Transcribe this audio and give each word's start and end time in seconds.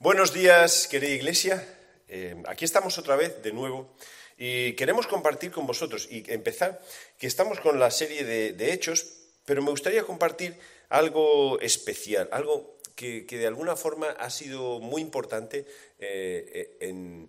Buenos 0.00 0.32
días, 0.32 0.86
querida 0.86 1.10
iglesia. 1.10 1.66
Eh, 2.06 2.40
aquí 2.46 2.64
estamos 2.64 2.98
otra 2.98 3.16
vez 3.16 3.42
de 3.42 3.50
nuevo 3.50 3.96
y 4.36 4.74
queremos 4.74 5.08
compartir 5.08 5.50
con 5.50 5.66
vosotros 5.66 6.06
y 6.08 6.22
empezar 6.28 6.80
que 7.18 7.26
estamos 7.26 7.58
con 7.58 7.80
la 7.80 7.90
serie 7.90 8.22
de, 8.22 8.72
hechos, 8.72 9.06
pero 9.44 9.60
me 9.60 9.70
gustaría 9.70 10.04
compartir 10.04 10.54
algo 10.88 11.58
especial, 11.58 12.28
algo 12.30 12.78
que, 12.94 13.24
de 13.28 13.46
alguna 13.48 13.74
forma 13.74 14.10
ha 14.10 14.30
sido 14.30 14.78
muy 14.78 15.02
importante 15.02 15.66
eh, 15.98 16.76
en, 16.78 17.28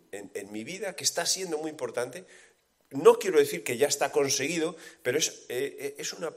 mi 0.51 0.63
vida, 0.63 0.95
que 0.95 1.05
está 1.05 1.25
siendo 1.25 1.57
muy 1.57 1.71
importante. 1.71 2.25
No 2.91 3.17
quiero 3.17 3.39
decir 3.39 3.63
que 3.63 3.77
ya 3.77 3.87
está 3.87 4.11
conseguido, 4.11 4.75
pero 5.01 5.17
es, 5.17 5.43
eh, 5.49 5.95
es 5.97 6.13
una 6.13 6.31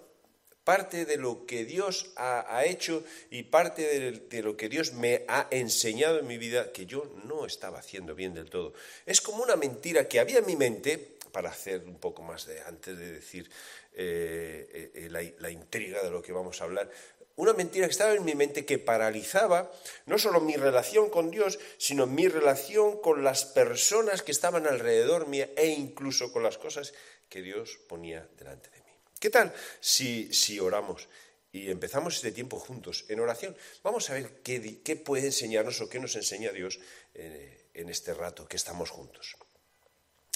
parte 0.65 1.05
de 1.05 1.17
lo 1.17 1.45
que 1.47 1.65
Dios 1.65 2.13
ha, 2.17 2.65
hecho 2.65 3.05
y 3.31 3.45
parte 3.45 4.21
de, 4.29 4.43
lo 4.43 4.57
que 4.57 4.69
Dios 4.69 4.93
me 4.93 5.25
ha 5.29 5.49
enseñado 5.51 6.19
en 6.19 6.27
mi 6.27 6.39
vida 6.39 6.73
que 6.73 6.87
yo 6.87 7.11
no 7.25 7.47
estaba 7.47 7.79
haciendo 7.79 8.15
bien 8.15 8.35
del 8.35 8.51
todo. 8.51 8.73
Es 9.07 9.21
como 9.21 9.43
una 9.43 9.57
mentira 9.57 10.07
que 10.09 10.21
había 10.21 10.39
en 10.39 10.47
mi 10.47 10.57
mente, 10.57 11.17
para 11.33 11.49
hacer 11.49 11.85
un 11.85 11.99
poco 11.99 12.23
más 12.23 12.47
de, 12.47 12.61
antes 12.61 12.99
de 12.99 13.13
decir 13.13 13.51
eh, 13.95 14.91
eh, 14.95 15.09
la, 15.11 15.23
la 15.39 15.51
intriga 15.51 16.03
de 16.03 16.11
lo 16.11 16.21
que 16.21 16.33
vamos 16.33 16.61
a 16.61 16.65
hablar, 16.65 16.91
una 17.37 17.55
mentira 17.55 17.87
que 17.87 17.93
estaba 17.93 18.13
en 18.13 18.25
mi 18.25 18.35
mente 18.35 18.67
que 18.67 18.79
paralizaba 18.79 19.73
no 20.05 20.19
solo 20.19 20.41
mi 20.41 20.55
relación 20.57 21.09
con 21.09 21.31
Dios, 21.31 21.59
sino 21.79 22.07
mi 22.07 22.29
relación 22.29 23.01
con 23.01 23.25
las 23.25 23.47
personas 23.47 24.23
que 24.23 24.33
estaban 24.33 24.67
alrededor 24.67 25.27
mía 25.27 25.49
e 25.57 25.69
incluso 25.69 26.31
con 26.33 26.43
las 26.43 26.59
cosas 26.59 26.93
que 27.31 27.41
Dios 27.41 27.79
ponía 27.89 28.29
delante 28.37 28.69
de 28.71 28.77
mí. 28.77 28.82
¿Qué 29.23 29.31
tal 29.31 29.55
si, 29.79 30.35
si 30.35 30.59
oramos 30.59 31.09
y 31.53 31.71
empezamos 31.71 32.17
este 32.17 32.33
tiempo 32.33 32.59
juntos 32.59 33.05
en 33.09 33.21
oración? 33.21 33.57
Vamos 33.85 34.11
a 34.11 34.15
ver 34.15 34.43
qué, 34.43 34.83
qué 34.83 34.97
puede 34.97 35.27
enseñarnos 35.27 35.81
o 35.81 35.89
qué 35.89 36.01
nos 36.01 36.17
enseña 36.17 36.51
Dios 36.51 36.81
eh, 37.15 37.71
en 37.73 37.89
este 37.89 38.15
rato 38.15 38.49
que 38.49 38.57
estamos 38.57 38.91
juntos. 38.91 39.37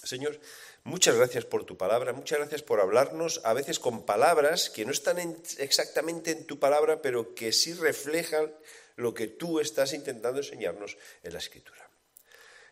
Señor, 0.04 0.38
muchas 0.84 1.16
gracias 1.16 1.44
por 1.44 1.64
tu 1.64 1.76
palabra, 1.76 2.12
muchas 2.12 2.38
gracias 2.38 2.62
por 2.62 2.78
hablarnos, 2.78 3.40
a 3.42 3.54
veces 3.54 3.80
con 3.80 4.06
palabras 4.06 4.70
que 4.70 4.84
no 4.84 4.92
están 4.92 5.18
exactamente 5.58 6.30
en 6.30 6.46
tu 6.46 6.60
palabra, 6.60 7.02
pero 7.02 7.34
que 7.34 7.50
sí 7.50 7.74
reflejan 7.74 8.54
lo 8.94 9.14
que 9.14 9.26
tú 9.26 9.58
estás 9.58 9.94
intentando 9.94 10.38
enseñarnos 10.38 10.96
en 11.24 11.32
la 11.32 11.40
escritura. 11.40 11.85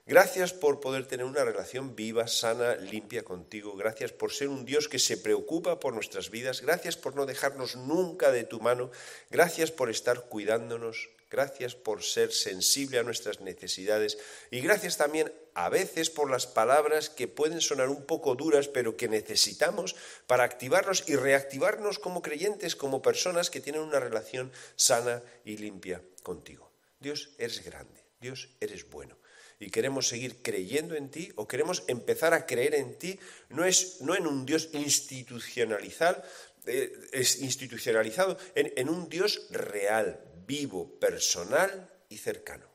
Gracias 0.06 0.52
por 0.52 0.80
poder 0.80 1.06
tener 1.06 1.24
una 1.24 1.44
relación 1.44 1.96
viva, 1.96 2.28
sana, 2.28 2.76
limpia 2.76 3.24
contigo. 3.24 3.74
Gracias 3.74 4.12
por 4.12 4.32
ser 4.32 4.50
un 4.50 4.66
Dios 4.66 4.86
que 4.86 4.98
se 4.98 5.16
preocupa 5.16 5.80
por 5.80 5.94
nuestras 5.94 6.28
vidas. 6.28 6.60
Gracias 6.60 6.98
por 6.98 7.16
no 7.16 7.24
dejarnos 7.24 7.76
nunca 7.76 8.30
de 8.30 8.44
tu 8.44 8.60
mano. 8.60 8.90
Gracias 9.30 9.70
por 9.70 9.88
estar 9.88 10.28
cuidándonos. 10.28 11.08
Gracias 11.30 11.74
por 11.74 12.02
ser 12.02 12.32
sensible 12.32 12.98
a 12.98 13.02
nuestras 13.02 13.40
necesidades. 13.40 14.18
Y 14.50 14.60
gracias 14.60 14.98
también 14.98 15.32
a 15.54 15.70
veces 15.70 16.10
por 16.10 16.30
las 16.30 16.46
palabras 16.46 17.08
que 17.08 17.26
pueden 17.26 17.62
sonar 17.62 17.88
un 17.88 18.04
poco 18.04 18.34
duras, 18.34 18.68
pero 18.68 18.98
que 18.98 19.08
necesitamos 19.08 19.96
para 20.26 20.44
activarnos 20.44 21.08
y 21.08 21.16
reactivarnos 21.16 21.98
como 21.98 22.20
creyentes, 22.20 22.76
como 22.76 23.00
personas 23.00 23.48
que 23.48 23.60
tienen 23.60 23.80
una 23.80 24.00
relación 24.00 24.52
sana 24.76 25.22
y 25.46 25.56
limpia 25.56 26.02
contigo. 26.22 26.70
Dios, 27.00 27.30
eres 27.38 27.64
grande. 27.64 28.04
Dios, 28.20 28.50
eres 28.60 28.88
bueno 28.90 29.16
y 29.60 29.70
queremos 29.70 30.08
seguir 30.08 30.42
creyendo 30.42 30.94
en 30.94 31.10
ti 31.10 31.32
o 31.36 31.46
queremos 31.46 31.84
empezar 31.86 32.34
a 32.34 32.46
creer 32.46 32.74
en 32.74 32.98
ti, 32.98 33.18
no, 33.48 33.64
es, 33.64 34.00
no 34.00 34.14
en 34.14 34.26
un 34.26 34.46
Dios 34.46 34.70
institucionalizado, 34.72 36.22
eh, 36.66 36.92
es 37.12 37.40
institucionalizado 37.40 38.36
en, 38.54 38.72
en 38.76 38.88
un 38.88 39.08
Dios 39.08 39.46
real, 39.50 40.20
vivo, 40.46 40.98
personal 40.98 41.90
y 42.08 42.18
cercano. 42.18 42.66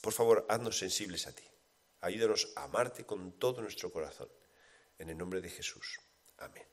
Por 0.00 0.12
favor, 0.12 0.46
haznos 0.48 0.78
sensibles 0.78 1.26
a 1.26 1.32
ti. 1.32 1.44
Ayúdanos 2.00 2.52
a 2.56 2.64
amarte 2.64 3.04
con 3.04 3.38
todo 3.38 3.62
nuestro 3.62 3.92
corazón. 3.92 4.28
En 4.98 5.08
el 5.08 5.16
nombre 5.16 5.40
de 5.40 5.48
Jesús. 5.48 6.00
Amén. 6.38 6.72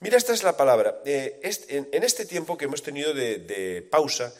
Mira, 0.00 0.18
esta 0.18 0.34
es 0.34 0.42
la 0.42 0.56
palabra. 0.56 1.00
Eh, 1.04 1.40
en, 1.68 2.02
este 2.02 2.26
tiempo 2.26 2.56
que 2.56 2.66
hemos 2.66 2.82
tenido 2.82 3.14
de, 3.14 3.86
pausa, 3.90 4.34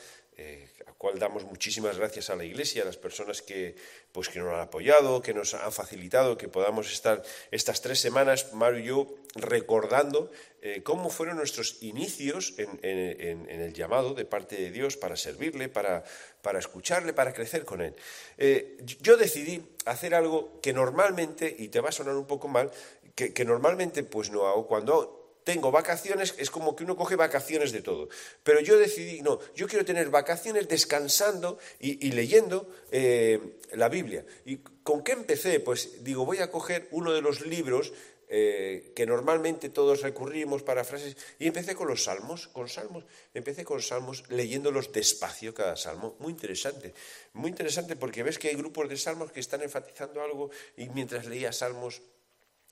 cual 0.98 1.18
damos 1.18 1.44
muchísimas 1.44 1.98
gracias 1.98 2.30
a 2.30 2.36
la 2.36 2.44
Iglesia, 2.44 2.82
a 2.82 2.86
las 2.86 2.96
personas 2.96 3.42
que, 3.42 3.76
pues, 4.12 4.28
que 4.28 4.38
nos 4.38 4.52
han 4.52 4.60
apoyado, 4.60 5.20
que 5.20 5.34
nos 5.34 5.54
han 5.54 5.72
facilitado, 5.72 6.38
que 6.38 6.48
podamos 6.48 6.90
estar 6.90 7.22
estas 7.50 7.80
tres 7.82 8.00
semanas, 8.00 8.52
Mario 8.54 8.80
y 8.80 8.84
yo, 8.84 9.14
recordando 9.34 10.30
eh, 10.62 10.82
cómo 10.82 11.10
fueron 11.10 11.36
nuestros 11.36 11.82
inicios 11.82 12.54
en, 12.56 13.48
el 13.48 13.72
llamado 13.74 14.14
de 14.14 14.24
parte 14.24 14.56
de 14.56 14.70
Dios 14.70 14.96
para 14.96 15.16
servirle, 15.16 15.68
para, 15.68 16.04
para 16.40 16.58
escucharle, 16.58 17.12
para 17.12 17.34
crecer 17.34 17.64
con 17.64 17.82
Él. 17.82 17.94
Eh, 18.38 18.78
yo 19.00 19.16
decidí 19.16 19.62
hacer 19.84 20.14
algo 20.14 20.60
que 20.62 20.72
normalmente, 20.72 21.54
y 21.58 21.68
te 21.68 21.80
va 21.80 21.90
a 21.90 21.92
sonar 21.92 22.16
un 22.16 22.26
poco 22.26 22.48
mal, 22.48 22.70
que, 23.14 23.32
que 23.34 23.44
normalmente 23.44 24.02
pues 24.02 24.30
no 24.30 24.46
hago 24.46 24.66
cuando 24.66 25.25
tengo 25.46 25.70
vacaciones, 25.70 26.34
es 26.38 26.50
como 26.50 26.74
que 26.74 26.82
uno 26.82 26.96
coge 26.96 27.14
vacaciones 27.14 27.70
de 27.70 27.80
todo. 27.80 28.08
Pero 28.42 28.58
yo 28.58 28.76
decidí, 28.76 29.22
no, 29.22 29.38
yo 29.54 29.68
quiero 29.68 29.84
tener 29.84 30.10
vacaciones 30.10 30.66
descansando 30.66 31.60
y, 31.78 32.10
leyendo 32.10 32.68
eh, 32.90 33.38
la 33.74 33.88
Biblia. 33.88 34.26
¿Y 34.44 34.56
con 34.82 35.04
qué 35.04 35.12
empecé? 35.12 35.60
Pues 35.60 36.02
digo, 36.02 36.26
voy 36.26 36.38
a 36.38 36.50
coger 36.50 36.88
uno 36.90 37.12
de 37.12 37.22
los 37.22 37.46
libros 37.46 37.92
eh, 38.28 38.90
que 38.96 39.06
normalmente 39.06 39.68
todos 39.68 40.02
recurrimos 40.02 40.64
para 40.64 40.82
frases, 40.82 41.16
y 41.38 41.46
empecé 41.46 41.76
con 41.76 41.86
los 41.86 42.02
salmos, 42.02 42.48
con 42.48 42.68
salmos, 42.68 43.04
empecé 43.32 43.64
con 43.64 43.80
salmos 43.80 44.28
leyéndolos 44.28 44.90
despacio 44.90 45.54
cada 45.54 45.76
salmo, 45.76 46.16
muy 46.18 46.32
interesante, 46.32 46.92
muy 47.34 47.50
interesante 47.50 47.94
porque 47.94 48.24
ves 48.24 48.40
que 48.40 48.48
hay 48.48 48.56
grupos 48.56 48.88
de 48.88 48.96
salmos 48.96 49.30
que 49.30 49.38
están 49.38 49.62
enfatizando 49.62 50.20
algo 50.22 50.50
y 50.76 50.88
mientras 50.88 51.26
leía 51.26 51.52
salmos 51.52 52.02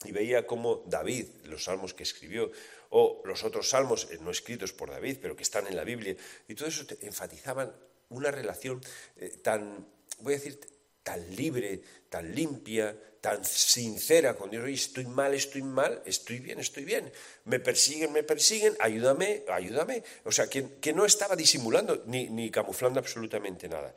y 0.04 0.12
veía 0.12 0.46
cómo 0.46 0.84
David, 0.86 1.26
los 1.44 1.64
salmos 1.64 1.94
que 1.94 2.02
escribió, 2.02 2.50
o 2.90 3.22
los 3.24 3.42
otros 3.42 3.68
salmos 3.68 4.08
eh, 4.10 4.18
no 4.20 4.30
escritos 4.30 4.72
por 4.72 4.90
David, 4.90 5.18
pero 5.20 5.36
que 5.36 5.42
están 5.42 5.66
en 5.66 5.76
la 5.76 5.84
Biblia, 5.84 6.16
y 6.48 6.54
todo 6.54 6.68
eso 6.68 6.84
enfatizaban 7.00 7.72
una 8.10 8.30
relación 8.30 8.80
eh, 9.16 9.38
tan, 9.42 9.86
voy 10.20 10.34
a 10.34 10.36
decir, 10.36 10.60
tan 11.02 11.36
libre, 11.36 11.80
tan 12.08 12.34
limpia, 12.34 12.96
tan 13.20 13.44
sincera 13.44 14.34
con 14.34 14.50
Dios. 14.50 14.68
Estoy 14.68 15.06
mal, 15.06 15.34
estoy 15.34 15.62
mal, 15.62 16.02
estoy 16.06 16.40
bien, 16.40 16.60
estoy 16.60 16.84
bien. 16.84 17.12
Me 17.44 17.60
persiguen, 17.60 18.12
me 18.12 18.22
persiguen, 18.22 18.74
ayúdame, 18.80 19.44
ayúdame. 19.48 20.02
O 20.24 20.32
sea, 20.32 20.48
que, 20.48 20.76
que 20.80 20.92
no 20.92 21.04
estaba 21.04 21.36
disimulando 21.36 22.02
ni, 22.06 22.28
ni 22.28 22.50
camuflando 22.50 23.00
absolutamente 23.00 23.68
nada. 23.68 23.94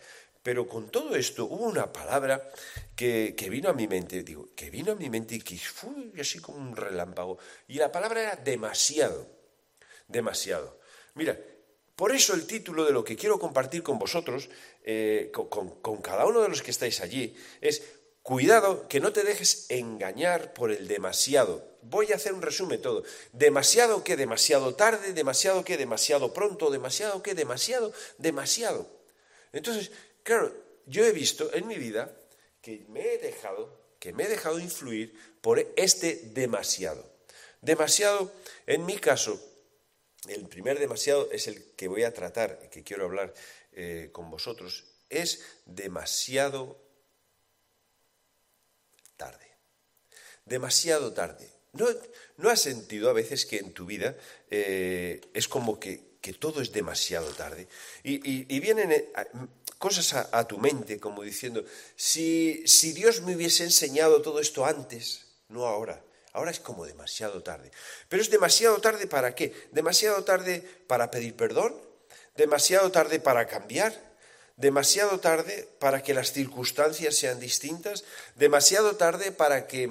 Pero 0.48 0.66
con 0.66 0.88
todo 0.88 1.14
esto 1.18 1.44
hubo 1.44 1.66
una 1.66 1.92
palabra 1.92 2.50
que, 2.96 3.36
vino 3.52 3.68
a 3.68 3.74
mi 3.74 3.86
mente, 3.86 4.24
digo, 4.24 4.48
que 4.56 4.70
vino 4.70 4.94
a 4.94 4.96
mi 4.96 5.10
mente 5.10 5.36
y 5.36 5.42
que 5.42 5.58
fue 5.58 5.90
así 6.22 6.40
como 6.40 6.58
un 6.58 6.74
relámpago. 6.74 7.38
Y 7.68 7.74
la 7.74 7.92
palabra 7.92 8.22
era 8.22 8.36
demasiado, 8.38 9.28
demasiado. 10.08 10.80
Mira, 11.16 11.38
por 11.98 12.16
eso 12.16 12.34
el 12.34 12.48
título 12.48 12.86
de 12.86 12.94
lo 12.94 13.04
que 13.04 13.18
quiero 13.18 13.38
compartir 13.38 13.84
con 13.84 14.00
vosotros, 14.00 14.48
eh, 14.86 15.34
con, 15.34 16.02
cada 16.02 16.26
uno 16.26 16.40
de 16.40 16.48
los 16.48 16.62
que 16.62 16.72
estáis 16.72 17.02
allí, 17.02 17.36
es 17.60 17.84
Cuidado 18.22 18.88
que 18.88 19.02
no 19.02 19.12
te 19.12 19.24
dejes 19.24 19.66
engañar 19.68 20.54
por 20.54 20.72
el 20.72 20.88
demasiado. 20.88 21.78
Voy 21.82 22.14
a 22.14 22.16
hacer 22.16 22.32
un 22.32 22.42
resumen 22.42 22.82
todo. 22.82 23.04
Demasiado 23.34 24.02
que 24.06 24.16
demasiado 24.16 24.76
tarde, 24.76 25.12
demasiado 25.12 25.66
que 25.66 25.76
demasiado 25.76 26.34
pronto, 26.34 26.70
demasiado 26.72 27.22
que 27.22 27.36
demasiado, 27.36 27.92
demasiado. 28.18 28.96
Entonces, 29.54 29.92
Claro, 30.28 30.54
yo 30.86 31.06
he 31.06 31.14
visto 31.14 31.54
en 31.54 31.66
mi 31.68 31.76
vida 31.76 32.14
que 32.62 32.84
me 32.90 33.14
he 33.14 33.18
dejado, 33.18 33.96
que 33.98 34.12
me 34.12 34.26
he 34.26 34.28
dejado 34.28 34.60
influir 34.60 35.18
por 35.40 35.58
este 35.78 36.16
demasiado. 36.34 37.10
Demasiado, 37.62 38.30
en 38.66 38.86
mi 38.86 38.98
caso, 38.98 39.40
el 40.28 40.50
primer 40.50 40.80
demasiado 40.80 41.32
es 41.32 41.48
el 41.48 41.72
que 41.78 41.88
voy 41.88 42.04
a 42.04 42.14
tratar, 42.14 42.70
que 42.70 42.84
quiero 42.84 43.06
hablar 43.06 43.34
eh, 43.72 44.10
con 44.12 44.30
vosotros, 44.30 44.84
es 45.10 45.46
demasiado 45.66 46.78
tarde. 49.16 49.48
Demasiado 50.44 51.14
tarde. 51.14 51.50
¿No, 51.72 52.50
has 52.50 52.62
sentido 52.62 53.10
a 53.10 53.14
veces 53.14 53.46
que 53.46 53.60
en 53.60 53.72
tu 53.72 53.86
vida 53.86 54.18
eh, 54.52 55.22
es 55.34 55.48
como 55.48 55.80
que, 55.80 56.06
todo 56.38 56.62
es 56.62 56.74
demasiado 56.74 57.32
tarde? 57.32 57.70
Y, 58.04 58.54
y 58.54 58.60
vienen 58.60 58.92
eh, 58.92 59.14
cosas 59.78 60.14
a, 60.14 60.48
tu 60.48 60.58
mente, 60.58 61.00
como 61.00 61.24
diciendo, 61.24 61.64
si, 61.96 62.64
si 62.68 62.94
Dios 62.94 63.22
me 63.22 63.36
hubiese 63.36 63.64
enseñado 63.64 64.22
todo 64.22 64.40
esto 64.40 64.66
antes, 64.66 65.26
no 65.50 65.66
ahora. 65.66 66.02
Ahora 66.34 66.52
es 66.52 66.60
como 66.60 66.86
demasiado 66.86 67.42
tarde. 67.42 67.72
Pero 68.10 68.22
es 68.22 68.30
demasiado 68.30 68.80
tarde 68.80 69.08
para 69.08 69.34
qué? 69.34 69.54
Demasiado 69.72 70.24
tarde 70.24 70.62
para 70.88 71.10
pedir 71.10 71.36
perdón, 71.36 71.76
demasiado 72.36 72.92
tarde 72.92 73.20
para 73.20 73.48
cambiar, 73.48 73.94
demasiado 74.56 75.20
tarde 75.20 75.68
para 75.80 76.04
que 76.04 76.14
las 76.14 76.34
circunstancias 76.34 77.16
sean 77.16 77.40
distintas, 77.40 78.04
demasiado 78.36 78.96
tarde 78.98 79.32
para 79.32 79.68
que 79.68 79.90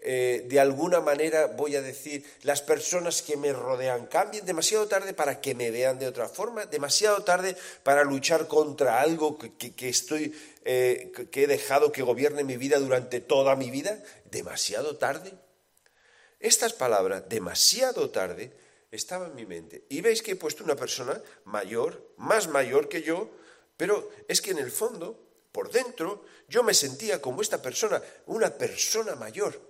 eh, 0.00 0.46
de 0.48 0.60
alguna 0.60 1.00
manera 1.00 1.48
voy 1.48 1.74
a 1.74 1.82
decir, 1.82 2.24
las 2.42 2.62
personas 2.62 3.20
que 3.20 3.36
me 3.36 3.52
rodean 3.52 4.06
cambien 4.06 4.46
demasiado 4.46 4.86
tarde 4.86 5.12
para 5.12 5.40
que 5.40 5.56
me 5.56 5.72
vean 5.72 5.98
de 5.98 6.06
otra 6.06 6.28
forma, 6.28 6.66
demasiado 6.66 7.24
tarde 7.24 7.56
para 7.82 8.04
luchar 8.04 8.46
contra 8.46 9.00
algo 9.00 9.38
que, 9.38 9.88
estoy, 9.88 10.32
eh, 10.64 11.12
que 11.32 11.42
he 11.42 11.46
dejado 11.48 11.90
que 11.90 12.02
gobierne 12.02 12.44
mi 12.44 12.56
vida 12.56 12.78
durante 12.78 13.20
toda 13.20 13.56
mi 13.56 13.70
vida, 13.70 14.00
demasiado 14.30 14.96
tarde. 14.96 15.32
Estas 16.38 16.72
palabras, 16.72 17.28
demasiado 17.28 18.10
tarde, 18.10 18.52
estaban 18.92 19.30
en 19.30 19.36
mi 19.36 19.46
mente. 19.46 19.82
Y 19.88 20.00
veis 20.00 20.22
que 20.22 20.32
he 20.32 20.36
puesto 20.36 20.62
una 20.62 20.76
persona 20.76 21.20
mayor, 21.44 22.14
más 22.16 22.46
mayor 22.46 22.88
que 22.88 23.02
yo, 23.02 23.30
pero 23.76 24.08
es 24.28 24.40
que 24.40 24.52
en 24.52 24.58
el 24.58 24.70
fondo, 24.70 25.18
por 25.50 25.72
dentro, 25.72 26.24
yo 26.48 26.62
me 26.62 26.72
sentía 26.72 27.20
como 27.20 27.42
esta 27.42 27.60
persona, 27.60 28.00
una 28.26 28.50
persona 28.50 29.16
mayor 29.16 29.68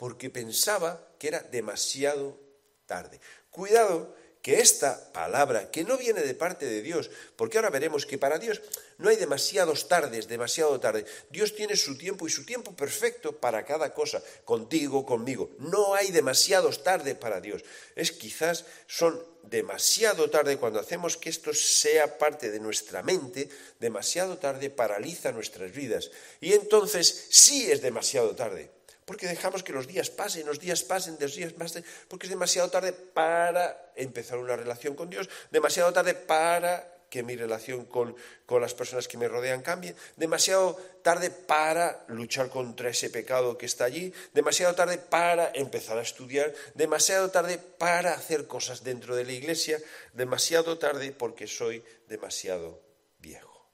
porque 0.00 0.30
pensaba 0.32 1.12
que 1.18 1.28
era 1.28 1.44
demasiado 1.44 2.40
tarde. 2.88 3.20
Cuidado 3.50 4.16
que 4.40 4.58
esta 4.58 5.12
palabra, 5.12 5.70
que 5.70 5.84
no 5.84 5.98
viene 5.98 6.22
de 6.22 6.32
parte 6.32 6.64
de 6.64 6.80
Dios, 6.80 7.10
porque 7.36 7.58
ahora 7.58 7.68
veremos 7.68 8.06
que 8.06 8.16
para 8.16 8.38
Dios 8.38 8.62
no 8.96 9.10
hay 9.10 9.16
demasiados 9.16 9.88
tardes, 9.88 10.26
demasiado 10.26 10.80
tarde. 10.80 11.04
Dios 11.28 11.54
tiene 11.54 11.76
su 11.76 11.98
tiempo 11.98 12.26
y 12.26 12.30
su 12.30 12.46
tiempo 12.46 12.74
perfecto 12.74 13.36
para 13.36 13.66
cada 13.66 13.92
cosa, 13.92 14.22
contigo, 14.46 15.04
conmigo. 15.04 15.50
No 15.58 15.94
hay 15.94 16.10
demasiados 16.12 16.82
tarde 16.82 17.14
para 17.14 17.42
Dios. 17.42 17.62
Es 17.94 18.10
quizás 18.10 18.64
son 18.86 19.22
demasiado 19.42 20.30
tarde 20.30 20.56
cuando 20.56 20.80
hacemos 20.80 21.18
que 21.18 21.28
esto 21.28 21.52
sea 21.52 22.16
parte 22.16 22.50
de 22.50 22.60
nuestra 22.60 23.02
mente, 23.02 23.50
demasiado 23.78 24.38
tarde 24.38 24.70
paraliza 24.70 25.30
nuestras 25.30 25.72
vidas. 25.72 26.10
Y 26.40 26.54
entonces 26.54 27.26
sí 27.28 27.70
es 27.70 27.82
demasiado 27.82 28.34
tarde 28.34 28.79
porque 29.10 29.26
dejamos 29.26 29.64
que 29.64 29.72
los 29.72 29.88
días 29.88 30.08
pasen, 30.08 30.46
los 30.46 30.60
días 30.60 30.84
pasen, 30.84 31.16
los 31.18 31.34
días 31.34 31.52
pasen, 31.52 31.84
porque 32.06 32.26
es 32.26 32.30
demasiado 32.30 32.70
tarde 32.70 32.92
para 32.92 33.90
empezar 33.96 34.38
una 34.38 34.54
relación 34.54 34.94
con 34.94 35.10
Dios, 35.10 35.28
demasiado 35.50 35.92
tarde 35.92 36.14
para 36.14 37.08
que 37.10 37.24
mi 37.24 37.34
relación 37.34 37.86
con, 37.86 38.14
con, 38.46 38.62
las 38.62 38.72
personas 38.72 39.08
que 39.08 39.18
me 39.18 39.26
rodean 39.26 39.62
cambie, 39.62 39.96
demasiado 40.14 40.76
tarde 41.02 41.30
para 41.30 42.04
luchar 42.06 42.50
contra 42.50 42.88
ese 42.88 43.10
pecado 43.10 43.58
que 43.58 43.66
está 43.66 43.84
allí, 43.84 44.14
demasiado 44.32 44.76
tarde 44.76 44.98
para 44.98 45.50
empezar 45.56 45.98
a 45.98 46.02
estudiar, 46.02 46.54
demasiado 46.74 47.32
tarde 47.32 47.58
para 47.58 48.14
hacer 48.14 48.46
cosas 48.46 48.84
dentro 48.84 49.16
de 49.16 49.24
la 49.24 49.32
iglesia, 49.32 49.82
demasiado 50.12 50.78
tarde 50.78 51.10
porque 51.10 51.48
soy 51.48 51.82
demasiado 52.06 52.80
viejo, 53.18 53.72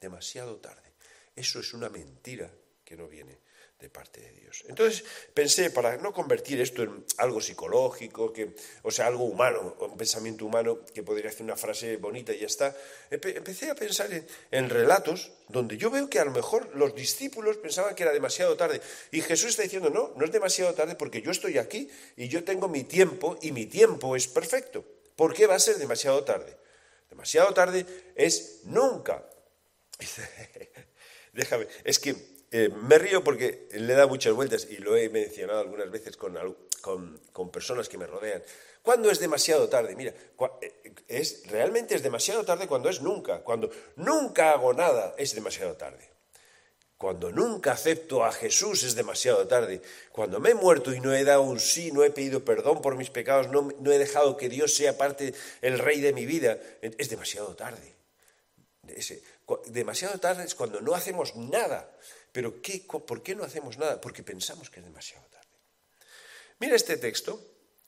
demasiado 0.00 0.56
tarde. 0.56 0.94
Eso 1.36 1.60
es 1.60 1.72
una 1.74 1.88
mentira 1.88 2.50
que 2.84 2.96
no 2.96 3.06
viene 3.06 3.46
de 3.80 3.88
parte 3.88 4.20
de 4.20 4.32
Dios. 4.32 4.64
Entonces 4.68 5.04
pensé, 5.32 5.70
para 5.70 5.96
no 5.98 6.12
convertir 6.12 6.60
esto 6.60 6.82
en 6.82 7.04
algo 7.18 7.40
psicológico, 7.40 8.32
que, 8.32 8.56
o 8.82 8.90
sea, 8.90 9.06
algo 9.06 9.24
humano, 9.24 9.76
un 9.78 9.96
pensamiento 9.96 10.44
humano, 10.44 10.80
que 10.92 11.04
podría 11.04 11.30
hacer 11.30 11.42
una 11.42 11.56
frase 11.56 11.96
bonita 11.96 12.32
y 12.32 12.40
ya 12.40 12.46
está, 12.46 12.76
empecé 13.10 13.70
a 13.70 13.76
pensar 13.76 14.10
en, 14.50 14.68
relatos 14.68 15.30
donde 15.48 15.76
yo 15.76 15.90
veo 15.90 16.10
que 16.10 16.18
a 16.18 16.24
lo 16.24 16.32
mejor 16.32 16.74
los 16.74 16.94
discípulos 16.94 17.56
pensaban 17.58 17.94
que 17.94 18.02
era 18.02 18.12
demasiado 18.12 18.56
tarde. 18.56 18.80
Y 19.12 19.20
Jesús 19.20 19.50
está 19.50 19.62
diciendo, 19.62 19.90
no, 19.90 20.12
no 20.16 20.24
es 20.24 20.32
demasiado 20.32 20.74
tarde 20.74 20.96
porque 20.96 21.22
yo 21.22 21.30
estoy 21.30 21.58
aquí 21.58 21.88
y 22.16 22.28
yo 22.28 22.42
tengo 22.42 22.68
mi 22.68 22.82
tiempo 22.84 23.38
y 23.40 23.52
mi 23.52 23.66
tiempo 23.66 24.16
es 24.16 24.26
perfecto. 24.26 24.84
¿Por 25.14 25.34
qué 25.34 25.46
va 25.46 25.54
a 25.54 25.60
ser 25.60 25.76
demasiado 25.76 26.24
tarde? 26.24 26.56
Demasiado 27.08 27.54
tarde 27.54 27.86
es 28.16 28.60
nunca. 28.64 29.24
Déjame, 31.32 31.68
es 31.84 31.98
que 31.98 32.37
eh, 32.50 32.70
me 32.70 32.98
río 32.98 33.22
porque 33.22 33.68
le 33.72 33.92
da 33.94 34.06
muchas 34.06 34.32
vueltas 34.32 34.66
y 34.70 34.78
lo 34.78 34.96
he 34.96 35.10
mencionado 35.10 35.60
algunas 35.60 35.90
veces 35.90 36.16
con, 36.16 37.50
personas 37.52 37.88
que 37.88 37.98
me 37.98 38.06
rodean. 38.06 38.42
¿Cuándo 38.82 39.10
es 39.10 39.18
demasiado 39.18 39.68
tarde? 39.68 39.94
Mira, 39.94 40.14
eh, 40.62 40.94
es, 41.08 41.46
realmente 41.48 41.94
es 41.94 42.02
demasiado 42.02 42.44
tarde 42.44 42.66
cuando 42.66 42.88
es 42.88 43.02
nunca. 43.02 43.40
Cuando 43.40 43.70
nunca 43.96 44.52
hago 44.52 44.72
nada 44.72 45.14
es 45.18 45.34
demasiado 45.34 45.74
tarde. 45.74 46.08
Cuando 46.96 47.30
nunca 47.30 47.72
acepto 47.72 48.24
a 48.24 48.32
Jesús 48.32 48.82
es 48.82 48.94
demasiado 48.94 49.46
tarde. 49.46 49.82
Cuando 50.10 50.40
me 50.40 50.50
he 50.50 50.54
muerto 50.54 50.92
y 50.92 51.00
no 51.00 51.14
he 51.14 51.24
dado 51.24 51.42
un 51.42 51.60
sí, 51.60 51.92
no 51.92 52.02
he 52.02 52.10
pedido 52.10 52.44
perdón 52.44 52.80
por 52.80 52.96
mis 52.96 53.10
pecados, 53.10 53.48
no, 53.48 53.70
he 53.92 53.98
dejado 53.98 54.36
que 54.36 54.48
Dios 54.48 54.74
sea 54.74 54.96
parte, 54.96 55.34
el 55.60 55.78
rey 55.78 56.00
de 56.00 56.12
mi 56.12 56.26
vida, 56.26 56.58
es 56.80 57.08
demasiado 57.08 57.54
tarde. 57.54 57.94
Demasiado 59.66 60.18
tarde 60.18 60.44
es 60.44 60.54
cuando 60.54 60.80
no 60.80 60.94
hacemos 60.94 61.36
nada. 61.36 61.88
Pero 62.32 62.60
¿qué, 62.60 62.84
¿por 62.86 63.22
qué 63.22 63.34
no 63.34 63.44
hacemos 63.44 63.78
nada? 63.78 64.00
Porque 64.00 64.22
pensamos 64.22 64.70
que 64.70 64.80
es 64.80 64.86
demasiado 64.86 65.24
tarde. 65.26 65.46
Mira 66.60 66.76
este 66.76 66.96
texto, 66.96 67.40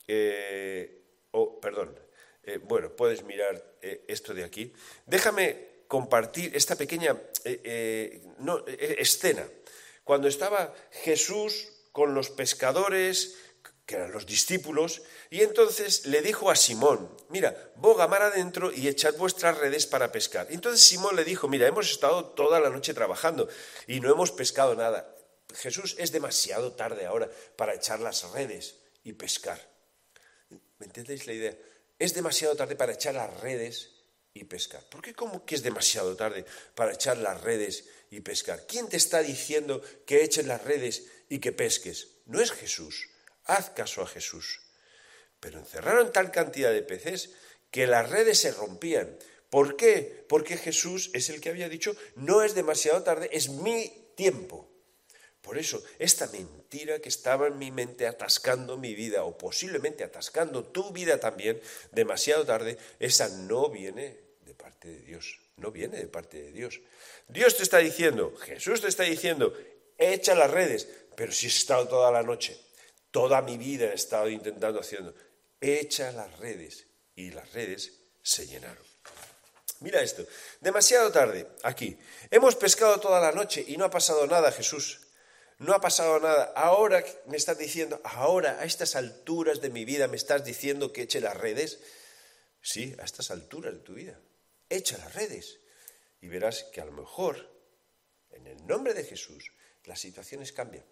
eh, 0.06 1.02
oh, 1.32 1.60
perdón, 1.60 1.98
eh, 2.44 2.58
bueno, 2.58 2.90
puedes 2.90 3.25
mirar 3.25 3.62
eh, 3.82 4.04
esto 4.08 4.34
de 4.34 4.44
aquí. 4.44 4.72
Déjame 5.06 5.69
compartir 5.88 6.56
esta 6.56 6.76
pequeña 6.76 7.16
escena. 7.44 9.44
Cuando 10.04 10.28
estaba 10.28 10.75
Jesús 10.90 11.69
con 11.92 12.14
los 12.14 12.31
pescadores, 12.31 13.37
que 13.90 13.96
eran 13.96 14.12
los 14.12 14.25
discípulos, 14.25 15.02
y 15.31 15.40
entonces 15.40 16.06
le 16.06 16.22
dijo 16.22 16.48
a 16.48 16.54
Simón, 16.54 17.10
mira, 17.28 17.72
boga 17.75 18.06
mar 18.06 18.22
adentro 18.22 18.70
y 18.70 18.87
echad 18.87 19.16
vuestras 19.16 19.58
redes 19.58 19.84
para 19.84 20.12
pescar. 20.12 20.46
Entonces 20.50 20.81
Simón 20.81 21.16
le 21.16 21.25
dijo, 21.25 21.48
mira, 21.48 21.66
hemos 21.66 21.90
estado 21.90 22.26
toda 22.26 22.60
la 22.60 22.70
noche 22.70 22.94
trabajando 22.94 23.48
y 23.88 23.98
no 23.98 24.08
hemos 24.08 24.31
pescado 24.31 24.76
nada. 24.76 25.12
Jesús, 25.56 25.96
es 25.98 26.12
demasiado 26.12 26.70
tarde 26.70 27.04
ahora 27.04 27.28
para 27.56 27.75
echar 27.75 27.98
las 27.98 28.31
redes 28.31 28.76
y 29.02 29.14
pescar. 29.14 29.60
¿Me 30.78 30.87
entendéis 30.87 31.26
la 31.26 31.32
idea? 31.32 31.58
Es 31.98 32.14
demasiado 32.14 32.54
tarde 32.54 32.76
para 32.76 32.92
echar 32.92 33.16
las 33.16 33.40
redes 33.40 33.90
y 34.34 34.44
pescar. 34.44 34.84
¿Por 34.88 35.02
qué 35.02 35.14
como 35.14 35.44
que 35.44 35.56
es 35.56 35.64
demasiado 35.64 36.14
tarde 36.14 36.44
para 36.76 36.92
echar 36.92 37.19
las 37.19 37.40
redes 37.40 37.87
y 38.08 38.20
pescar? 38.20 38.69
¿Quién 38.69 38.88
te 38.88 38.98
está 38.98 39.20
diciendo 39.20 39.82
que 40.06 40.22
eches 40.22 40.46
las 40.46 40.62
redes 40.62 41.06
y 41.28 41.40
que 41.40 41.50
pesques? 41.50 42.06
No 42.26 42.40
es 42.40 42.52
Jesús 42.52 43.08
haz 43.50 43.70
caso 43.70 44.02
a 44.02 44.06
Jesús. 44.06 44.61
Pero 45.41 45.58
encerraron 45.58 46.12
tal 46.12 46.31
cantidad 46.31 46.73
de 46.73 46.82
peces 46.82 47.31
que 47.70 47.87
las 47.87 48.08
redes 48.11 48.38
se 48.38 48.52
rompían. 48.52 49.17
¿Por 49.49 49.76
qué? 49.76 50.25
Porque 50.29 50.56
Jesús 50.56 51.11
es 51.12 51.29
el 51.29 51.41
que 51.41 51.50
había 51.50 51.69
dicho, 51.69 51.97
no 52.14 52.43
es 52.43 52.55
demasiado 52.55 53.02
tarde, 53.02 53.29
es 53.32 53.49
mi 53.49 54.12
tiempo. 54.14 54.69
Por 55.43 55.58
eso, 55.58 55.82
esta 55.99 56.26
mentira 56.29 57.00
que 57.00 57.08
estaba 57.08 57.47
en 57.49 57.58
mi 57.58 57.70
mente 57.70 58.06
atascando 58.06 58.76
mi 58.76 58.94
vida, 58.94 59.25
o 59.25 59.37
posiblemente 59.37 60.05
atascando 60.05 60.64
tu 60.64 60.93
vida 60.93 61.19
también, 61.19 61.61
demasiado 61.93 62.45
tarde, 62.45 62.76
esa 62.99 63.28
no 63.28 63.71
viene 63.71 64.19
de 64.42 64.54
parte 64.54 64.88
de 64.88 65.00
Dios, 65.00 65.40
no 65.57 65.73
viene 65.73 65.97
de 65.97 66.07
parte 66.07 66.40
de 66.40 66.52
Dios. 66.52 66.80
Dios 67.26 67.57
te 67.57 67.62
está 67.62 67.78
diciendo, 67.78 68.35
Jesús 68.37 68.83
te 68.83 68.88
está 68.88 69.04
diciendo, 69.04 69.57
echa 69.97 70.35
las 70.35 70.50
redes, 70.50 70.88
pero 71.16 71.33
si 71.33 71.47
he 71.47 71.49
estado 71.49 71.88
toda 71.88 72.12
la 72.12 72.23
noche, 72.23 72.61
Toda 73.11 73.43
mi 73.43 73.57
vida 73.57 73.87
he 73.87 73.95
estado 73.95 74.29
intentando 74.29 74.81
haciendo. 74.81 75.14
Echa 75.61 76.12
las 76.12 76.38
redes 76.38 76.87
y 77.17 77.31
las 77.31 77.52
redes 77.52 77.93
se 78.23 78.47
llenaron. 78.47 78.85
Mira 79.81 80.02
esto, 80.02 80.26
demasiado 80.61 81.11
tarde, 81.11 81.49
aquí. 81.62 81.99
Hemos 82.31 82.55
pescado 82.55 83.00
toda 83.00 83.19
la 83.21 83.33
noche 83.33 83.64
y 83.67 83.76
no 83.76 83.87
ha 83.87 83.90
pasado 83.90 84.26
nada, 84.26 84.52
Jesús. 84.52 85.00
No 85.59 85.75
ha 85.75 85.81
pasado 85.81 86.21
nada. 86.21 86.52
Ahora 86.55 87.05
me 87.26 87.37
estás 87.37 87.59
diciendo, 87.59 88.00
ahora 88.05 88.59
a 88.61 88.64
estas 88.64 88.95
alturas 88.97 89.61
de 89.61 89.71
mi 89.71 89.85
vida 89.85 90.07
me 90.07 90.17
estás 90.17 90.45
diciendo 90.45 90.93
que 90.93 91.02
eche 91.02 91.21
las 91.21 91.37
redes. 91.37 91.81
Sí, 92.62 92.95
a 92.99 93.05
estas 93.05 93.31
alturas 93.31 93.73
de 93.73 93.81
tu 93.81 93.95
vida. 93.95 94.19
Echa 94.69 94.99
las 94.99 95.14
redes. 95.14 95.61
Y 96.21 96.29
verás 96.29 96.64
que 96.73 96.81
a 96.81 96.85
lo 96.85 96.93
mejor, 96.93 97.50
en 98.31 98.47
el 98.47 98.67
nombre 98.67 98.93
de 98.95 99.05
Jesús, 99.05 99.52
las 99.85 100.00
situaciones 100.00 100.52
cambian. 100.52 100.85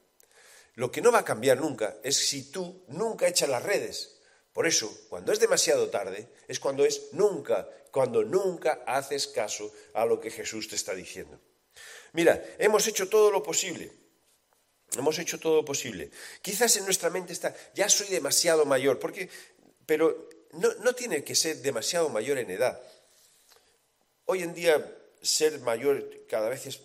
Lo 0.78 0.92
que 0.92 1.02
no 1.02 1.10
va 1.10 1.18
a 1.18 1.24
cambiar 1.24 1.58
nunca 1.58 1.96
es 2.04 2.16
si 2.16 2.52
tú 2.52 2.84
nunca 2.86 3.26
echas 3.26 3.48
las 3.48 3.64
redes. 3.64 4.20
Por 4.52 4.64
eso, 4.64 4.88
cuando 5.08 5.32
es 5.32 5.40
demasiado 5.40 5.90
tarde, 5.90 6.28
es 6.46 6.60
cuando 6.60 6.84
es 6.84 7.12
nunca, 7.14 7.68
cuando 7.90 8.22
nunca 8.22 8.84
haces 8.86 9.26
caso 9.26 9.72
a 9.92 10.06
lo 10.06 10.20
que 10.20 10.30
Jesús 10.30 10.68
te 10.68 10.76
está 10.76 10.94
diciendo. 10.94 11.36
Mira, 12.12 12.40
hemos 12.58 12.86
hecho 12.86 13.08
todo 13.08 13.32
lo 13.32 13.42
posible. 13.42 13.90
Hemos 14.96 15.18
hecho 15.18 15.40
todo 15.40 15.56
lo 15.56 15.64
posible. 15.64 16.12
Quizás 16.42 16.76
en 16.76 16.84
nuestra 16.84 17.10
mente 17.10 17.32
está, 17.32 17.52
ya 17.74 17.88
soy 17.88 18.06
demasiado 18.06 18.64
mayor, 18.64 19.00
porque, 19.00 19.28
pero 19.84 20.28
no, 20.52 20.94
tiene 20.94 21.24
que 21.24 21.34
ser 21.34 21.56
demasiado 21.56 22.08
mayor 22.08 22.38
en 22.38 22.52
edad. 22.52 22.80
Hoy 24.26 24.44
en 24.44 24.54
día 24.54 24.96
ser 25.22 25.58
mayor 25.58 26.08
cada 26.28 26.48
vez 26.48 26.66
es, 26.66 26.82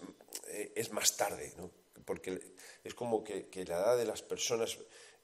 eh, 0.47 0.71
es 0.73 0.91
más 0.91 1.15
tarde, 1.15 1.53
¿no? 1.57 1.83
Porque 2.05 2.39
es 2.83 2.93
como 2.93 3.24
que, 3.24 3.48
la 3.67 3.75
edad 3.75 3.98
de 3.98 4.05
las 4.05 4.22
personas 4.22 4.77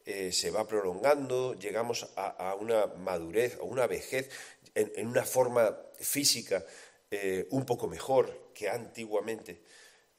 eh, 0.05 0.31
se 0.31 0.51
va 0.51 0.67
prolongando, 0.67 1.53
llegamos 1.53 2.07
a, 2.15 2.55
una 2.59 2.87
madurez 2.87 3.57
o 3.59 3.65
una 3.65 3.87
vejez 3.87 4.29
en, 4.75 5.07
una 5.07 5.23
forma 5.23 5.77
física 5.99 6.65
eh, 7.11 7.47
un 7.51 7.65
poco 7.65 7.87
mejor 7.87 8.51
que 8.53 8.69
antiguamente. 8.69 9.61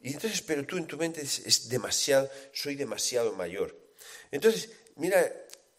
Y 0.00 0.14
entonces, 0.14 0.42
pero 0.42 0.64
tú 0.64 0.76
en 0.76 0.86
tu 0.86 0.96
mente 0.96 1.20
es, 1.20 1.68
demasiado, 1.68 2.30
soy 2.52 2.74
demasiado 2.74 3.32
mayor. 3.32 3.76
Entonces, 4.30 4.70
mira 4.96 5.30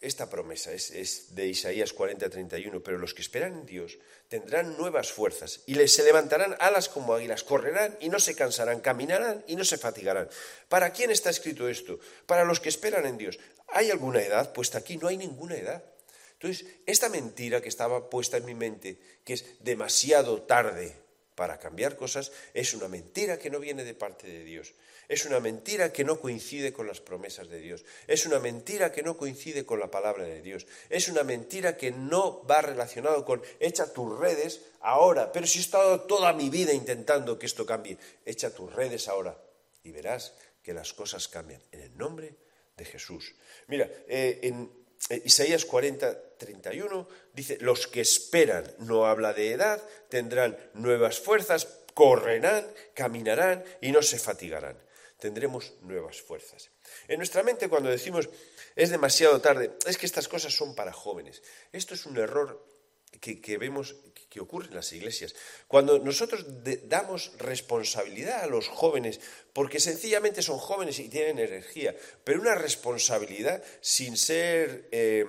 esta 0.02 0.28
promesa, 0.28 0.72
es, 0.72 1.34
de 1.34 1.46
Isaías 1.46 1.92
40, 1.92 2.28
31, 2.28 2.82
pero 2.82 2.98
los 2.98 3.14
que 3.14 3.22
esperan 3.22 3.54
en 3.54 3.66
Dios 3.66 3.98
tendrán 4.28 4.76
nuevas 4.76 5.12
fuerzas 5.12 5.60
y 5.66 5.74
les 5.74 5.92
se 5.92 6.02
levantarán 6.02 6.56
alas 6.58 6.88
como 6.88 7.14
águilas, 7.14 7.44
correrán 7.44 7.96
y 8.00 8.08
no 8.08 8.18
se 8.18 8.34
cansarán, 8.34 8.80
caminarán 8.80 9.44
y 9.46 9.56
no 9.56 9.64
se 9.64 9.78
fatigarán. 9.78 10.28
¿Para 10.68 10.92
quién 10.92 11.10
está 11.10 11.30
escrito 11.30 11.68
esto? 11.68 12.00
Para 12.26 12.44
los 12.44 12.60
que 12.60 12.68
esperan 12.68 13.06
en 13.06 13.16
Dios. 13.16 13.38
¿Hay 13.68 13.90
alguna 13.90 14.20
edad? 14.20 14.52
Pues 14.52 14.74
aquí 14.74 14.96
no 14.96 15.06
hay 15.08 15.16
ninguna 15.16 15.56
edad. 15.56 15.84
Entonces, 16.32 16.66
esta 16.86 17.08
mentira 17.08 17.60
que 17.60 17.68
estaba 17.68 18.10
puesta 18.10 18.36
en 18.36 18.44
mi 18.44 18.54
mente, 18.54 18.98
que 19.24 19.34
es 19.34 19.44
demasiado 19.60 20.42
tarde 20.42 21.01
para 21.34 21.58
cambiar 21.58 21.96
cosas, 21.96 22.32
es 22.54 22.74
una 22.74 22.88
mentira 22.88 23.38
que 23.38 23.50
no 23.50 23.58
viene 23.58 23.84
de 23.84 23.94
parte 23.94 24.26
de 24.26 24.44
Dios. 24.44 24.74
Es 25.08 25.26
una 25.26 25.40
mentira 25.40 25.92
que 25.92 26.04
no 26.04 26.20
coincide 26.20 26.72
con 26.72 26.86
las 26.86 27.00
promesas 27.00 27.48
de 27.48 27.60
Dios. 27.60 27.84
Es 28.06 28.24
una 28.26 28.38
mentira 28.38 28.92
que 28.92 29.02
no 29.02 29.16
coincide 29.16 29.66
con 29.66 29.80
la 29.80 29.90
palabra 29.90 30.24
de 30.24 30.42
Dios. 30.42 30.66
Es 30.88 31.08
una 31.08 31.22
mentira 31.22 31.76
que 31.76 31.90
no 31.90 32.46
va 32.46 32.62
relacionado 32.62 33.24
con 33.24 33.42
echa 33.60 33.92
tus 33.92 34.18
redes 34.18 34.62
ahora. 34.80 35.32
Pero 35.32 35.46
si 35.46 35.58
he 35.58 35.62
estado 35.62 36.02
toda 36.02 36.32
mi 36.32 36.50
vida 36.50 36.72
intentando 36.72 37.38
que 37.38 37.46
esto 37.46 37.66
cambie, 37.66 37.98
echa 38.24 38.54
tus 38.54 38.72
redes 38.72 39.08
ahora 39.08 39.36
y 39.82 39.90
verás 39.90 40.34
que 40.62 40.72
las 40.72 40.92
cosas 40.92 41.28
cambian 41.28 41.62
en 41.72 41.80
el 41.80 41.96
nombre 41.96 42.36
de 42.76 42.84
Jesús. 42.84 43.34
Mira, 43.66 43.90
eh, 44.08 44.38
en 44.42 44.81
Isaías 45.24 45.64
40, 45.64 46.36
31 46.38 47.08
dice, 47.32 47.58
los 47.60 47.86
que 47.86 48.00
esperan, 48.00 48.64
no 48.78 49.06
habla 49.06 49.32
de 49.32 49.52
edad, 49.52 49.82
tendrán 50.08 50.56
nuevas 50.74 51.18
fuerzas, 51.18 51.66
correrán, 51.94 52.66
caminarán 52.94 53.64
y 53.80 53.92
no 53.92 54.02
se 54.02 54.18
fatigarán. 54.18 54.78
Tendremos 55.18 55.74
nuevas 55.82 56.20
fuerzas. 56.20 56.70
En 57.08 57.18
nuestra 57.18 57.42
mente 57.42 57.68
cuando 57.68 57.90
decimos 57.90 58.28
es 58.74 58.90
demasiado 58.90 59.40
tarde, 59.40 59.72
es 59.86 59.98
que 59.98 60.06
estas 60.06 60.28
cosas 60.28 60.54
son 60.54 60.74
para 60.74 60.92
jóvenes. 60.92 61.42
Esto 61.72 61.94
es 61.94 62.06
un 62.06 62.16
error 62.16 62.64
que, 63.20 63.58
vemos 63.58 63.94
que 64.32 64.40
ocurre 64.40 64.68
en 64.68 64.76
las 64.76 64.90
iglesias. 64.94 65.34
Cuando 65.68 65.98
nosotros 65.98 66.46
damos 66.88 67.32
responsabilidad 67.38 68.42
a 68.42 68.46
los 68.46 68.66
jóvenes, 68.66 69.20
porque 69.52 69.78
sencillamente 69.78 70.40
son 70.40 70.56
jóvenes 70.56 70.98
y 71.00 71.10
tienen 71.10 71.38
energía, 71.38 71.94
pero 72.24 72.40
una 72.40 72.54
responsabilidad 72.54 73.62
sin 73.82 74.16
ser 74.16 74.88
eh, 74.90 75.26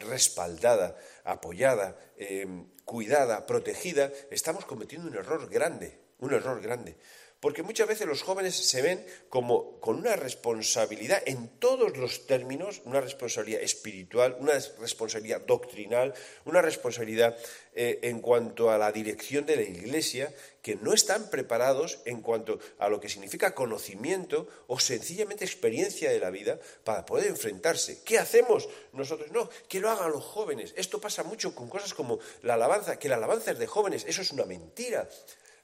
respaldada, 0.00 0.98
apoyada, 1.22 1.96
eh, 2.16 2.46
cuidada, 2.84 3.46
protegida, 3.46 4.10
estamos 4.32 4.64
cometiendo 4.64 5.08
un 5.08 5.14
error 5.14 5.48
grande, 5.48 5.96
un 6.18 6.34
error 6.34 6.60
grande. 6.60 6.96
Porque 7.42 7.64
muchas 7.64 7.88
veces 7.88 8.06
los 8.06 8.22
jóvenes 8.22 8.54
se 8.54 8.82
ven 8.82 9.04
como 9.28 9.80
con 9.80 9.96
una 9.96 10.14
responsabilidad 10.14 11.20
en 11.26 11.48
todos 11.58 11.96
los 11.96 12.28
términos, 12.28 12.82
una 12.84 13.00
responsabilidad 13.00 13.62
espiritual, 13.62 14.36
una 14.38 14.52
responsabilidad 14.78 15.40
doctrinal, 15.40 16.14
una 16.44 16.62
responsabilidad 16.62 17.36
eh, 17.74 17.98
en 18.02 18.20
cuanto 18.20 18.70
a 18.70 18.78
la 18.78 18.92
dirección 18.92 19.44
de 19.44 19.56
la 19.56 19.62
iglesia, 19.62 20.32
que 20.62 20.76
no 20.76 20.92
están 20.92 21.30
preparados 21.30 21.98
en 22.04 22.20
cuanto 22.20 22.60
a 22.78 22.88
lo 22.88 23.00
que 23.00 23.08
significa 23.08 23.56
conocimiento 23.56 24.46
o 24.68 24.78
sencillamente 24.78 25.44
experiencia 25.44 26.12
de 26.12 26.20
la 26.20 26.30
vida 26.30 26.60
para 26.84 27.04
poder 27.04 27.26
enfrentarse. 27.26 28.04
¿Qué 28.04 28.20
hacemos 28.20 28.68
nosotros? 28.92 29.32
No, 29.32 29.50
que 29.68 29.80
lo 29.80 29.90
hagan 29.90 30.12
los 30.12 30.22
jóvenes. 30.22 30.74
Esto 30.76 31.00
pasa 31.00 31.24
mucho 31.24 31.56
con 31.56 31.68
cosas 31.68 31.92
como 31.92 32.20
la 32.42 32.54
alabanza, 32.54 33.00
que 33.00 33.08
la 33.08 33.16
alabanza 33.16 33.50
es 33.50 33.58
de 33.58 33.66
jóvenes, 33.66 34.04
eso 34.06 34.22
es 34.22 34.30
una 34.30 34.44
mentira. 34.44 35.08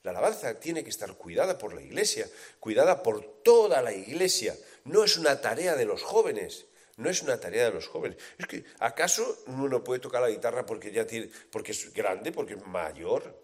La 0.02 0.12
alabanza 0.12 0.59
tiene 0.59 0.85
que 0.85 0.90
estar 0.90 1.14
cuidada 1.14 1.59
por 1.59 1.75
la 1.75 1.83
iglesia, 1.83 2.28
cuidada 2.61 3.02
por 3.02 3.43
toda 3.43 3.83
la 3.83 3.93
iglesia. 3.93 4.57
No 4.85 5.05
es 5.05 5.17
una 5.17 5.40
tarea 5.40 5.75
de 5.76 5.85
los 5.85 6.02
jóvenes. 6.02 6.67
No 6.97 7.09
es 7.09 7.23
una 7.23 7.38
tarea 7.38 7.64
de 7.67 7.71
los 7.73 7.87
jóvenes. 7.87 8.19
Es 8.38 8.47
que, 8.47 8.64
¿acaso 8.81 9.43
uno 9.47 9.69
no 9.69 9.85
puede 9.85 10.00
tocar 10.00 10.21
la 10.21 10.31
guitarra 10.31 10.67
porque 10.67 10.90
ya 10.90 11.07
tiene, 11.07 11.31
porque 11.50 11.73
es 11.73 11.93
grande, 11.93 12.33
porque 12.33 12.55
es 12.55 12.67
mayor? 12.67 13.40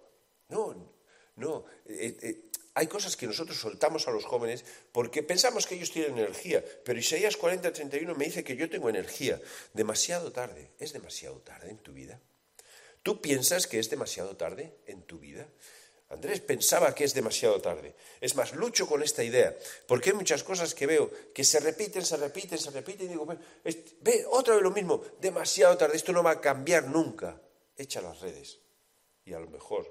No, 0.48 0.74
no. 1.36 1.64
Eh, 1.86 2.16
eh, 2.20 2.50
hay 2.74 2.88
cosas 2.88 3.16
que 3.16 3.28
nosotros 3.28 3.56
soltamos 3.56 4.08
a 4.08 4.10
los 4.10 4.24
jóvenes 4.24 4.64
porque 4.90 5.22
pensamos 5.22 5.66
que 5.66 5.76
ellos 5.76 5.92
tienen 5.92 6.18
energía. 6.18 6.64
Pero 6.84 6.98
Isaías 6.98 7.36
40, 7.36 7.72
31 7.72 8.14
me 8.16 8.24
dice 8.24 8.42
que 8.42 8.56
yo 8.56 8.68
tengo 8.68 8.88
energía. 8.88 9.40
Demasiado 9.72 10.32
tarde. 10.32 10.72
¿Es 10.80 10.92
demasiado 10.92 11.36
tarde 11.38 11.70
en 11.70 11.78
tu 11.78 11.92
vida? 11.92 12.20
¿Tú 13.04 13.20
piensas 13.20 13.68
que 13.68 13.78
es 13.78 13.88
demasiado 13.88 14.36
tarde 14.36 14.74
en 14.86 15.02
tu 15.02 15.20
vida? 15.20 15.46
Andrés 16.10 16.40
pensaba 16.40 16.94
que 16.94 17.04
es 17.04 17.14
demasiado 17.14 17.60
tarde. 17.60 17.94
Es 18.20 18.36
más, 18.36 18.52
lucho 18.52 18.86
con 18.86 19.02
esta 19.02 19.24
idea, 19.24 19.56
porque 19.86 20.10
hay 20.10 20.16
muchas 20.16 20.44
cosas 20.44 20.74
que 20.74 20.86
veo 20.86 21.10
que 21.32 21.44
se 21.44 21.60
repiten, 21.60 22.04
se 22.04 22.16
repiten, 22.16 22.58
se 22.58 22.70
repiten, 22.70 23.06
y 23.06 23.08
digo, 23.10 23.26
ve, 23.26 24.26
otra 24.30 24.54
vez 24.54 24.62
lo 24.62 24.70
mismo, 24.70 25.02
demasiado 25.20 25.76
tarde, 25.76 25.96
esto 25.96 26.12
no 26.12 26.22
va 26.22 26.32
a 26.32 26.40
cambiar 26.40 26.88
nunca. 26.88 27.40
Echa 27.76 28.00
las 28.00 28.20
redes 28.20 28.60
y 29.24 29.32
a 29.32 29.40
lo 29.40 29.48
mejor 29.50 29.90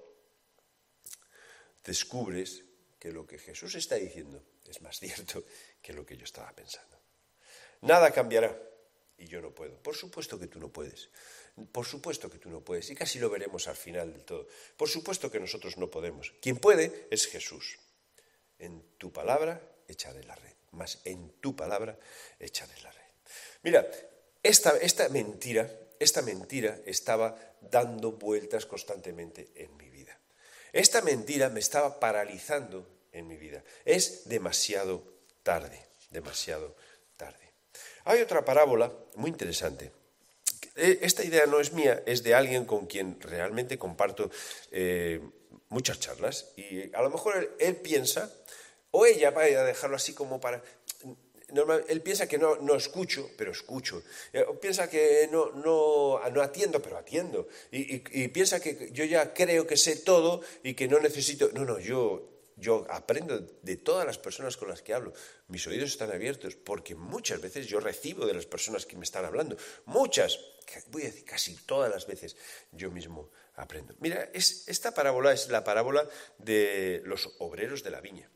descubres 1.84 2.64
que 2.98 3.12
lo 3.12 3.28
que 3.28 3.38
Jesús 3.38 3.76
está 3.76 3.96
diciendo 3.96 4.42
es 4.66 4.82
más 4.82 5.00
cierto 5.00 5.44
que 5.82 5.94
lo 5.94 6.06
que 6.06 6.16
yo 6.16 6.24
estaba 6.24 6.52
pensando. 6.54 6.98
Nada 7.82 8.12
cambiará 8.12 8.58
y 9.18 9.28
yo 9.28 9.42
no 9.42 9.52
puedo. 9.52 9.76
Por 9.82 9.96
supuesto 9.96 10.40
que 10.40 10.48
tú 10.48 10.60
no 10.60 10.70
puedes. 10.70 11.10
Por 11.72 11.86
supuesto 11.86 12.30
que 12.30 12.40
tú 12.40 12.50
no 12.50 12.62
puedes, 12.62 12.90
y 12.90 12.96
casi 12.96 13.20
lo 13.20 13.30
veremos 13.30 13.68
al 13.68 13.76
final 13.76 14.12
del 14.12 14.26
todo. 14.26 14.48
Por 14.76 14.90
supuesto 14.90 15.32
que 15.32 15.40
nosotros 15.40 15.78
no 15.78 15.90
podemos. 15.90 16.34
Quien 16.42 16.58
puede 16.58 17.08
es 17.12 17.28
Jesús. 17.28 17.78
En 18.58 18.82
tu 18.98 19.12
palabra, 19.12 19.62
echaré 19.88 20.24
la 20.24 20.36
red. 20.36 20.54
Más 20.72 21.00
en 21.04 21.30
tu 21.42 21.56
palabra, 21.56 21.98
echaré 22.40 22.74
la 22.82 22.92
red. 22.92 23.04
Mira, 23.62 23.88
esta, 24.42 24.76
esta 24.78 25.10
mentira, 25.10 25.70
esta 26.00 26.24
mentira 26.24 26.80
estaba 26.86 27.38
dando 27.62 28.14
vueltas 28.14 28.66
constantemente 28.66 29.52
en 29.56 29.78
mi 29.78 29.90
vida. 29.90 30.18
Esta 30.72 31.02
mentira 31.02 31.50
me 31.50 31.60
estaba 31.60 32.00
paralizando 32.00 32.88
en 33.12 33.28
mi 33.28 33.38
vida. 33.38 33.64
Es 33.86 34.28
demasiado 34.28 35.04
tarde, 35.44 35.86
demasiado 36.10 36.76
tarde. 37.16 37.52
Hay 38.06 38.22
otra 38.22 38.44
parábola 38.44 38.92
muy 39.16 39.30
interesante 39.30 39.92
esta 40.76 41.24
idea 41.24 41.46
no 41.46 41.60
es 41.60 41.74
mía, 41.74 42.04
es 42.06 42.24
de 42.24 42.34
alguien 42.34 42.66
con 42.66 42.88
quien 42.88 43.20
realmente 43.22 43.78
comparto 43.78 44.32
eh, 44.72 45.22
muchas 45.70 46.00
charlas 46.00 46.54
y 46.56 46.94
a 46.96 47.02
lo 47.02 47.10
mejor 47.10 47.56
él, 47.60 47.76
piensa, 47.78 48.32
o 48.92 49.06
ella, 49.06 49.30
a 49.30 49.64
dejarlo 49.64 49.96
así 49.96 50.14
como 50.14 50.40
para... 50.40 50.64
Normal, 51.50 51.86
él 51.88 52.02
piensa 52.02 52.28
que 52.28 52.40
no, 52.40 52.56
no 52.56 52.74
escucho, 52.74 53.30
pero 53.38 53.52
escucho. 53.52 54.02
Eh, 54.32 54.44
piensa 54.60 54.90
que 54.90 55.30
no, 55.32 55.52
no, 55.52 56.20
no, 56.32 56.42
atiendo, 56.42 56.82
pero 56.82 56.98
atiendo. 56.98 57.48
Y, 57.70 58.02
y 58.24 58.28
piensa 58.30 58.60
que 58.60 58.90
yo 58.92 59.06
ya 59.06 59.36
creo 59.36 59.68
que 59.68 59.78
sé 59.78 59.98
todo 59.98 60.42
y 60.64 60.74
que 60.74 60.88
no 60.88 61.00
necesito... 61.00 61.50
No, 61.54 61.64
no, 61.64 61.78
yo, 61.78 62.34
yo 62.56 62.86
aprendo 62.90 63.40
de 63.40 63.78
todas 63.78 64.06
las 64.06 64.18
personas 64.18 64.58
con 64.58 64.70
las 64.70 64.82
que 64.82 64.94
hablo. 64.94 65.14
Mis 65.48 65.68
oídos 65.68 65.90
están 65.90 66.12
abiertos 66.12 66.56
porque 66.56 66.96
muchas 66.96 67.42
veces 67.42 67.68
yo 67.68 67.80
recibo 67.80 68.26
de 68.26 68.34
las 68.34 68.46
personas 68.46 68.86
que 68.86 68.98
me 68.98 69.04
están 69.04 69.26
hablando. 69.26 69.58
Muchas, 69.86 70.40
voy 70.88 71.04
a 71.04 71.06
decir 71.06 71.26
casi 71.26 71.56
todas 71.56 71.92
las 71.92 72.08
veces, 72.08 72.36
yo 72.72 72.92
mismo 72.92 73.30
aprendo. 73.56 73.96
Mira, 74.00 74.30
esta 74.34 74.94
parábola 74.94 75.34
es 75.34 75.50
la 75.50 75.64
parábola 75.64 76.08
de 76.38 77.02
los 77.06 77.36
obreros 77.40 77.84
de 77.84 77.92
la 77.92 78.02
viña. 78.02 78.30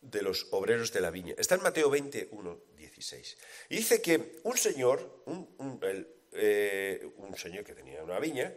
De 0.00 0.22
los 0.22 0.48
obreros 0.52 0.92
de 0.92 1.00
la 1.00 1.10
viña. 1.10 1.34
Está 1.36 1.56
en 1.56 1.62
Mateo 1.62 1.90
21, 1.90 2.60
16. 2.76 3.38
Y 3.68 3.76
dice 3.76 4.00
que 4.00 4.40
un 4.44 4.56
señor, 4.56 5.22
un, 5.26 5.80
eh, 6.32 7.12
un 7.16 7.36
señor 7.36 7.64
que 7.64 7.74
tenía 7.74 8.02
una 8.02 8.18
viña, 8.18 8.54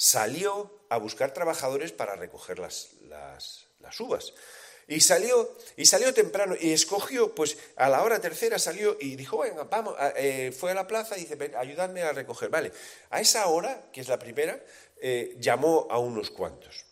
salió 0.00 0.80
a 0.88 0.96
buscar 0.96 1.34
trabajadores 1.34 1.92
para 1.92 2.16
recoger 2.16 2.58
las, 2.58 2.94
las, 3.02 4.00
uvas. 4.00 4.32
Y 4.90 4.98
salió, 5.02 5.56
y 5.76 5.86
salió 5.86 6.12
temprano 6.12 6.56
y 6.60 6.72
escogió, 6.72 7.32
pues 7.32 7.56
a 7.76 7.88
la 7.88 8.02
hora 8.02 8.20
tercera 8.20 8.58
salió 8.58 8.96
y 8.98 9.14
dijo, 9.14 9.38
venga, 9.38 9.62
vamos, 9.62 9.94
eh, 10.16 10.50
fue 10.50 10.72
a 10.72 10.74
la 10.74 10.88
plaza 10.88 11.16
y 11.16 11.26
dice, 11.26 11.38
ayúdame 11.56 12.02
a 12.02 12.10
recoger. 12.10 12.50
Vale, 12.50 12.72
a 13.10 13.20
esa 13.20 13.46
hora, 13.46 13.88
que 13.92 14.00
es 14.00 14.08
la 14.08 14.18
primera, 14.18 14.60
eh, 15.00 15.36
llamó 15.38 15.86
a 15.88 16.00
unos 16.00 16.32
cuantos. 16.32 16.86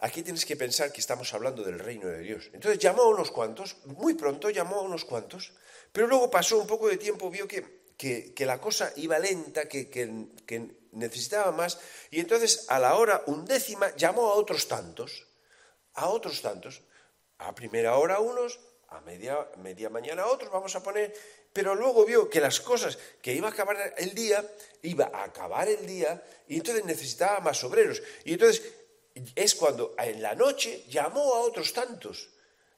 Aquí 0.00 0.22
tienes 0.22 0.44
que 0.44 0.54
pensar 0.54 0.92
que 0.92 1.00
estamos 1.00 1.32
hablando 1.32 1.62
del 1.62 1.78
reino 1.78 2.08
de 2.08 2.18
Dios. 2.18 2.50
Entonces 2.52 2.78
llamó 2.78 3.04
a 3.04 3.08
unos 3.08 3.30
cuantos, 3.30 3.78
muy 3.86 4.12
pronto 4.12 4.50
llamó 4.50 4.80
a 4.80 4.82
unos 4.82 5.06
cuantos, 5.06 5.54
pero 5.92 6.06
luego 6.08 6.30
pasó 6.30 6.58
un 6.58 6.66
poco 6.66 6.88
de 6.88 6.98
tiempo, 6.98 7.30
vio 7.30 7.48
que, 7.48 7.86
que, 7.96 8.44
la 8.44 8.60
cosa 8.60 8.92
iba 8.96 9.18
lenta, 9.18 9.66
que, 9.66 9.88
que 9.88 10.76
necesitaba 10.92 11.52
más, 11.52 11.80
y 12.10 12.20
entonces 12.20 12.66
a 12.68 12.78
la 12.78 12.96
hora 12.96 13.22
undécima 13.24 13.96
llamó 13.96 14.28
a 14.28 14.34
otros 14.34 14.68
tantos, 14.68 15.27
a 15.98 16.08
otros 16.08 16.40
tantos, 16.40 16.82
a 17.38 17.54
primera 17.54 17.96
hora 17.96 18.20
unos, 18.20 18.60
a 18.88 19.00
media, 19.02 19.46
media 19.58 19.90
mañana 19.90 20.26
otros, 20.26 20.50
vamos 20.50 20.74
a 20.74 20.82
poner, 20.82 21.12
pero 21.52 21.74
luego 21.74 22.04
vio 22.06 22.30
que 22.30 22.40
las 22.40 22.60
cosas, 22.60 22.98
que 23.20 23.34
iba 23.34 23.48
a 23.48 23.50
acabar 23.50 23.94
el 23.96 24.14
día, 24.14 24.44
iba 24.82 25.10
a 25.12 25.24
acabar 25.24 25.68
el 25.68 25.86
día, 25.86 26.22
y 26.46 26.56
entonces 26.56 26.84
necesitaba 26.84 27.40
más 27.40 27.62
obreros. 27.64 28.02
Y 28.24 28.34
entonces 28.34 28.62
es 29.34 29.54
cuando 29.54 29.94
en 29.98 30.22
la 30.22 30.34
noche 30.34 30.84
llamó 30.88 31.34
a 31.34 31.40
otros 31.40 31.72
tantos. 31.72 32.30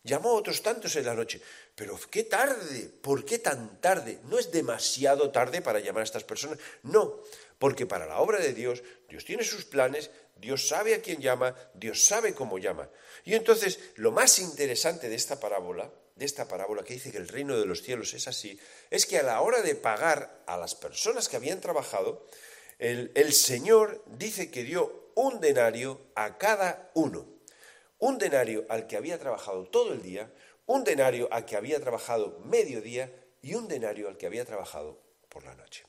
Llamó 0.03 0.31
a 0.31 0.35
otros 0.35 0.63
tantos 0.63 0.97
en 0.97 1.05
la 1.05 1.15
noche. 1.15 1.43
Pero 1.75 1.99
qué 2.11 2.25
tarde, 2.25 2.89
¿por 3.03 3.25
qué 3.25 3.39
tan 3.39 3.81
tarde? 3.81 4.19
No 4.25 4.39
es 4.39 4.51
demasiado 4.51 5.31
tarde 5.31 5.61
para 5.61 5.79
llamar 5.79 6.01
a 6.01 6.05
estas 6.05 6.25
personas. 6.25 6.59
No, 6.83 7.21
porque 7.59 7.85
para 7.85 8.07
la 8.07 8.19
obra 8.19 8.39
de 8.39 8.55
Dios, 8.55 8.83
Dios 9.09 9.25
tiene 9.27 9.45
sus 9.45 9.67
planes, 9.67 10.11
Dios 10.41 10.67
sabe 10.69 10.95
a 10.95 11.03
quién 11.03 11.21
llama, 11.21 11.55
Dios 11.75 12.05
sabe 12.05 12.35
cómo 12.35 12.59
llama. 12.59 12.89
Y 13.25 13.35
entonces, 13.35 13.79
lo 13.97 14.11
más 14.11 14.39
interesante 14.39 15.09
de 15.09 15.15
esta 15.15 15.39
parábola, 15.39 15.93
de 16.17 16.25
esta 16.25 16.49
parábola 16.49 16.83
que 16.83 16.95
dice 16.95 17.13
que 17.13 17.19
el 17.19 17.29
reino 17.29 17.59
de 17.59 17.67
los 17.67 17.83
cielos 17.83 18.15
es 18.15 18.27
así, 18.27 18.59
es 18.91 19.07
que 19.07 19.19
a 19.19 19.23
la 19.23 19.41
hora 19.41 19.63
de 19.63 19.75
pagar 19.75 20.43
a 20.47 20.57
las 20.57 20.75
personas 20.75 21.29
que 21.29 21.37
habían 21.37 21.61
trabajado, 21.61 22.27
el, 22.79 23.13
el 23.15 23.33
Señor 23.33 24.03
dice 24.07 24.51
que 24.51 24.65
dio 24.65 25.13
un 25.15 25.41
denario 25.41 26.01
a 26.15 26.39
cada 26.39 26.91
uno 26.95 27.41
un 28.01 28.19
denario 28.19 28.67
al 28.69 28.87
que 28.87 28.97
había 28.97 29.19
trabajado 29.19 29.67
todo 29.67 29.93
el 29.93 30.03
día, 30.03 30.33
un 30.67 30.85
denario 30.85 31.29
al 31.31 31.45
que 31.45 31.57
había 31.57 31.79
trabajado 31.81 32.41
medio 32.41 32.81
día 32.81 33.15
y 33.43 33.55
un 33.55 33.69
denario 33.69 34.09
al 34.09 34.17
que 34.17 34.27
había 34.27 34.45
trabajado 34.45 35.01
por 35.29 35.45
la 35.45 35.55
noche. 35.55 35.85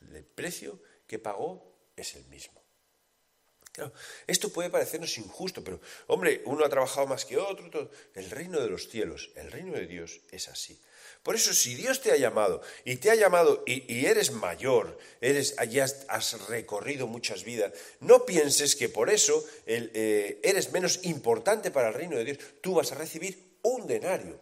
El 0.00 0.24
precio 0.24 0.80
que 1.06 1.18
pagó 1.18 1.72
es 1.96 2.16
el 2.16 2.24
mismo. 2.26 2.63
Claro, 3.74 3.92
esto 4.28 4.50
puede 4.50 4.70
parecernos 4.70 5.18
injusto, 5.18 5.64
pero 5.64 5.80
hombre, 6.06 6.42
uno 6.44 6.64
ha 6.64 6.68
trabajado 6.68 7.08
más 7.08 7.24
que 7.24 7.36
otro. 7.36 7.90
El 8.14 8.30
reino 8.30 8.60
de 8.60 8.68
los 8.68 8.88
cielos, 8.88 9.32
el 9.34 9.50
reino 9.50 9.72
de 9.72 9.88
Dios 9.88 10.20
es 10.30 10.46
así. 10.46 10.78
Por 11.24 11.34
eso, 11.34 11.52
si 11.52 11.74
Dios 11.74 12.00
te 12.00 12.12
ha 12.12 12.16
llamado 12.16 12.62
y 12.84 12.96
te 12.96 13.10
ha 13.10 13.16
llamado 13.16 13.64
y, 13.66 14.06
eres 14.06 14.30
mayor, 14.30 14.96
eres, 15.20 15.56
has 15.58 16.48
recorrido 16.48 17.08
muchas 17.08 17.42
vidas, 17.42 17.72
no 17.98 18.24
pienses 18.24 18.76
que 18.76 18.88
por 18.88 19.10
eso 19.10 19.44
eh, 19.66 20.38
eres 20.44 20.70
menos 20.70 21.00
importante 21.02 21.72
para 21.72 21.88
el 21.88 21.94
reino 21.94 22.16
de 22.16 22.26
Dios. 22.26 22.38
Tú 22.60 22.74
vas 22.74 22.92
a 22.92 22.94
recibir 22.94 23.56
un 23.62 23.88
denario. 23.88 24.38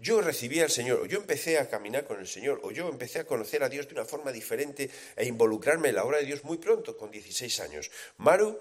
Yo 0.00 0.22
recibí 0.22 0.60
al 0.60 0.70
Señor, 0.70 1.00
o 1.00 1.06
yo 1.06 1.18
empecé 1.18 1.58
a 1.58 1.68
caminar 1.68 2.06
con 2.06 2.18
el 2.18 2.26
Señor, 2.26 2.60
o 2.62 2.70
yo 2.70 2.88
empecé 2.88 3.20
a 3.20 3.26
conocer 3.26 3.62
a 3.62 3.68
Dios 3.68 3.86
de 3.86 3.94
una 3.94 4.06
forma 4.06 4.32
diferente 4.32 4.88
e 5.14 5.26
involucrarme 5.26 5.90
en 5.90 5.96
la 5.96 6.04
obra 6.04 6.18
de 6.18 6.24
Dios 6.24 6.42
muy 6.42 6.56
pronto, 6.56 6.96
con 6.96 7.10
16 7.10 7.60
años. 7.60 7.90
Maru 8.16 8.58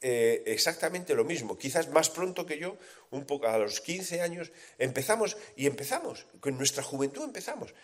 eh, 0.00 0.44
exactamente 0.46 1.14
lo 1.14 1.24
mismo, 1.24 1.58
quizás 1.58 1.88
más 1.88 2.10
pronto 2.10 2.46
que 2.46 2.58
yo, 2.58 2.76
un 3.10 3.26
poco 3.26 3.48
a 3.48 3.58
los 3.58 3.80
15 3.80 4.20
años, 4.20 4.52
empezamos 4.78 5.36
y 5.56 5.66
empezamos, 5.66 6.26
con 6.38 6.56
nuestra 6.56 6.84
juventud 6.84 7.24
empezamos. 7.24 7.74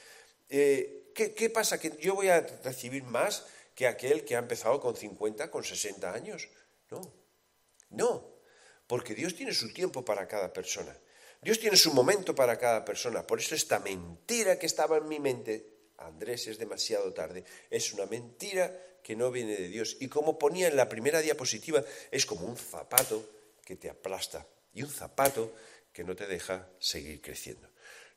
Eh, 0.48 1.10
¿qué, 1.14 1.34
¿Qué 1.34 1.50
pasa? 1.50 1.80
¿Que 1.80 1.96
yo 2.00 2.14
voy 2.14 2.28
a 2.28 2.40
recibir 2.62 3.02
más 3.02 3.44
que 3.74 3.88
aquel 3.88 4.24
que 4.24 4.36
ha 4.36 4.38
empezado 4.38 4.78
con 4.78 4.94
50, 4.94 5.50
con 5.50 5.64
60 5.64 6.12
años? 6.12 6.48
No, 6.90 7.00
no, 7.90 8.30
porque 8.86 9.14
Dios 9.14 9.34
tiene 9.34 9.52
su 9.52 9.72
tiempo 9.72 10.04
para 10.04 10.28
cada 10.28 10.52
persona. 10.52 10.96
Dios 11.42 11.58
tiene 11.58 11.76
su 11.76 11.92
momento 11.92 12.36
para 12.36 12.56
cada 12.56 12.84
persona. 12.84 13.26
Por 13.26 13.40
eso 13.40 13.56
esta 13.56 13.80
mentira 13.80 14.58
que 14.60 14.66
estaba 14.66 14.96
en 14.96 15.08
mi 15.08 15.18
mente, 15.18 15.66
Andrés, 15.98 16.46
es 16.46 16.56
demasiado 16.56 17.12
tarde, 17.12 17.44
es 17.68 17.92
una 17.92 18.06
mentira 18.06 18.72
que 19.02 19.16
no 19.16 19.32
viene 19.32 19.56
de 19.56 19.66
Dios. 19.66 19.96
Y 19.98 20.06
como 20.06 20.38
ponía 20.38 20.68
en 20.68 20.76
la 20.76 20.88
primera 20.88 21.20
diapositiva, 21.20 21.82
es 22.12 22.26
como 22.26 22.46
un 22.46 22.56
zapato 22.56 23.28
que 23.64 23.74
te 23.74 23.90
aplasta 23.90 24.46
y 24.72 24.84
un 24.84 24.90
zapato 24.90 25.52
que 25.92 26.04
no 26.04 26.14
te 26.14 26.28
deja 26.28 26.68
seguir 26.78 27.20
creciendo. 27.20 27.68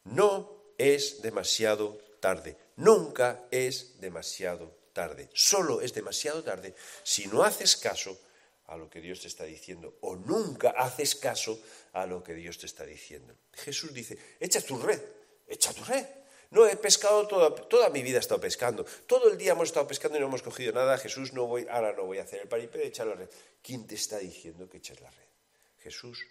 No 0.04 0.74
es 0.78 1.24
demasiado 1.24 1.98
tarde, 2.20 2.56
nunca 2.76 3.46
es 3.50 4.00
demasiado 4.00 4.78
tarde, 4.94 5.30
solo 5.34 5.82
es 5.82 5.94
demasiado 5.94 6.44
tarde 6.44 6.76
si 7.04 7.26
no 7.28 7.44
haces 7.44 7.76
caso 7.76 8.20
a 8.68 8.78
lo 8.78 8.90
que 8.90 9.02
Dios 9.02 9.22
te 9.22 9.28
está 9.28 9.44
diciendo 9.44 9.98
o 10.02 10.16
nunca 10.16 10.72
haces 10.72 11.16
caso 11.16 11.60
a 11.94 12.06
lo 12.06 12.24
que 12.24 12.34
Dios 12.34 12.58
te 12.58 12.66
está 12.66 12.86
diciendo. 12.86 13.36
Jesús 13.54 13.94
dice, 13.94 14.18
echa 14.40 14.62
tu 14.62 14.78
red, 14.78 15.02
echa 15.48 15.74
tu 15.74 15.84
red. 15.84 16.06
No 16.52 16.66
he 16.66 16.76
pescado 16.78 17.28
toda, 17.28 17.54
toda 17.68 17.90
mi 17.90 18.02
vida 18.02 18.18
he 18.18 18.20
estado 18.20 18.40
pescando. 18.40 18.86
Todo 19.08 19.30
el 19.30 19.38
día 19.38 19.54
hemos 19.54 19.70
estado 19.70 19.88
pescando 19.88 20.18
y 20.18 20.22
no 20.22 20.28
hemos 20.28 20.42
cogido 20.42 20.72
nada. 20.74 20.98
Jesús, 20.98 21.34
no 21.34 21.48
voy, 21.48 21.68
ahora 21.70 21.94
no 21.94 22.06
voy 22.06 22.20
a 22.20 22.24
hacer 22.24 22.42
el 22.42 22.48
paripé 22.48 22.78
de 22.78 22.88
echar 22.88 23.08
la 23.08 23.16
red. 23.16 23.30
¿Quién 23.62 23.86
te 23.88 23.96
está 23.96 24.20
diciendo 24.20 24.70
que 24.70 24.78
eches 24.78 25.02
la 25.02 25.10
red? 25.10 25.28
Jesús. 25.80 26.26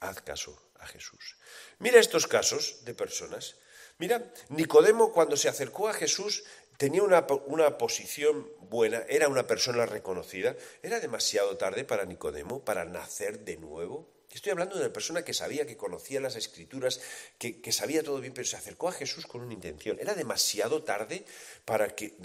Haz 0.00 0.20
caso 0.22 0.70
a 0.80 0.86
Jesús. 0.86 1.36
Mira 1.78 2.00
estos 2.00 2.26
casos 2.26 2.84
de 2.84 2.94
personas. 2.94 3.56
Mira, 3.98 4.32
Nicodemo 4.48 5.12
cuando 5.12 5.36
se 5.36 5.48
acercó 5.48 5.88
a 5.88 5.94
Jesús 5.94 6.42
tenía 6.76 7.02
una, 7.02 7.26
una, 7.46 7.78
posición 7.78 8.48
buena, 8.68 9.04
era 9.08 9.28
una 9.28 9.46
persona 9.46 9.86
reconocida. 9.86 10.56
Era 10.82 11.00
demasiado 11.00 11.56
tarde 11.56 11.84
para 11.84 12.04
Nicodemo 12.04 12.64
para 12.64 12.84
nacer 12.84 13.40
de 13.40 13.56
nuevo. 13.56 14.08
Estoy 14.32 14.52
hablando 14.52 14.76
de 14.76 14.82
una 14.84 14.92
persona 14.92 15.24
que 15.24 15.34
sabía, 15.34 15.66
que 15.66 15.76
conocía 15.76 16.18
las 16.20 16.36
escrituras, 16.36 17.00
que, 17.38 17.60
sabía 17.70 18.02
todo 18.02 18.18
bien, 18.20 18.32
pero 18.32 18.46
se 18.46 18.56
acercó 18.56 18.88
a 18.88 18.92
Jesús 18.92 19.26
con 19.26 19.42
una 19.42 19.52
intención. 19.52 19.98
¿Era 20.00 20.14
demasiado 20.14 20.82
tarde 20.82 21.26
para 21.66 21.94
que, 21.94 22.16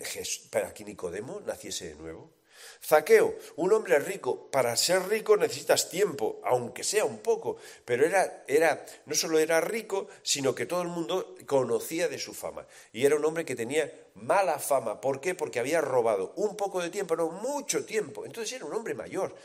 para 0.49 0.73
que 0.73 0.85
Nicodemo 0.85 1.41
naciese 1.41 1.89
de 1.89 1.95
nuevo? 1.95 2.36
Zaqueo, 2.83 3.35
un 3.55 3.73
hombre 3.73 3.99
rico, 3.99 4.49
para 4.49 4.75
ser 4.75 5.07
rico 5.07 5.35
necesitas 5.35 5.89
tiempo, 5.89 6.39
aunque 6.43 6.83
sea 6.83 7.05
un 7.05 7.19
poco, 7.19 7.57
pero 7.83 8.05
era, 8.05 8.43
era, 8.47 8.85
no 9.05 9.15
solo 9.15 9.39
era 9.39 9.59
rico, 9.61 10.07
sino 10.21 10.53
que 10.53 10.65
todo 10.65 10.81
el 10.81 10.87
mundo 10.87 11.35
conocía 11.45 12.07
de 12.07 12.19
su 12.19 12.33
fama. 12.33 12.65
Y 12.93 13.05
era 13.05 13.15
un 13.15 13.25
hombre 13.25 13.45
que 13.45 13.55
tenía 13.55 13.91
mala 14.15 14.59
fama. 14.59 15.01
¿Por 15.01 15.19
qué? 15.19 15.35
Porque 15.35 15.59
había 15.59 15.81
robado 15.81 16.33
un 16.35 16.55
poco 16.55 16.81
de 16.81 16.89
tiempo, 16.89 17.15
no 17.15 17.29
mucho 17.29 17.85
tiempo. 17.85 18.25
Entonces 18.25 18.53
era 18.53 18.65
un 18.65 18.73
hombre 18.73 18.93
mayor. 18.93 19.35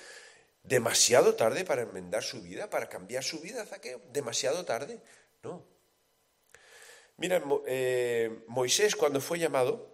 ¿Demasiado 0.62 1.34
tarde 1.34 1.64
para 1.64 1.82
enmendar 1.82 2.22
su 2.22 2.40
vida, 2.40 2.70
para 2.70 2.88
cambiar 2.88 3.24
su 3.24 3.40
vida, 3.40 3.66
Zaqueo? 3.66 4.00
¿Demasiado 4.12 4.64
tarde? 4.64 5.00
No. 5.42 5.64
Mira, 7.16 7.42
eh, 7.66 8.44
Moisés 8.46 8.96
cuando 8.96 9.20
fue 9.20 9.38
llamado, 9.38 9.90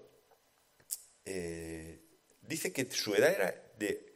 eh, 1.24 2.00
dice 2.48 2.72
que 2.72 2.90
su 2.90 3.14
edad 3.14 3.32
era 3.32 3.54
de 3.78 4.12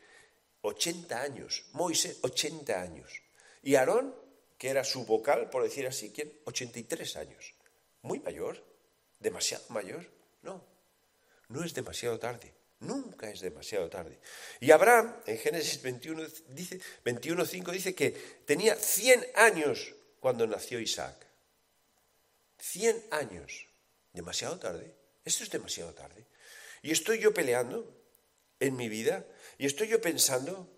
80 0.62 1.21
años. 1.21 1.64
Moisés, 1.73 2.18
80 2.23 2.81
años. 2.81 3.23
Y 3.62 3.75
Aarón, 3.77 4.14
que 4.59 4.71
era 4.71 4.85
su 4.85 5.05
vocal, 5.05 5.51
por 5.51 5.62
decir 5.62 5.87
así, 5.87 6.11
¿quién? 6.11 6.33
83 6.45 7.16
años. 7.16 7.55
Muy 8.03 8.18
mayor. 8.21 8.64
¿Demasiado 9.21 9.64
mayor? 9.68 10.11
No. 10.42 10.64
No 11.49 11.62
es 11.62 11.75
demasiado 11.75 12.18
tarde. 12.18 12.53
Nunca 12.81 13.31
es 13.31 13.40
demasiado 13.40 13.88
tarde. 13.88 14.18
Y 14.59 14.73
Abraham, 14.73 15.14
en 15.27 15.38
Génesis 15.38 15.81
21, 15.83 16.27
dice, 16.49 16.81
21.5, 17.05 17.71
dice 17.71 17.95
que 17.95 18.11
tenía 18.45 18.75
100 18.75 19.25
años 19.37 19.95
cuando 20.18 20.47
nació 20.47 20.81
Isaac. 20.81 21.27
100 22.59 23.05
años. 23.11 23.66
¿Demasiado 24.12 24.59
tarde? 24.59 24.95
Esto 25.25 25.45
es 25.45 25.51
demasiado 25.51 25.92
tarde. 25.95 26.27
Y 26.83 26.90
estoy 26.90 27.21
yo 27.21 27.33
peleando 27.33 28.01
en 28.62 28.77
mi 28.77 28.88
vida, 28.88 29.27
y 29.59 29.66
estoy 29.66 29.88
yo 29.88 30.01
pensando 30.01 30.68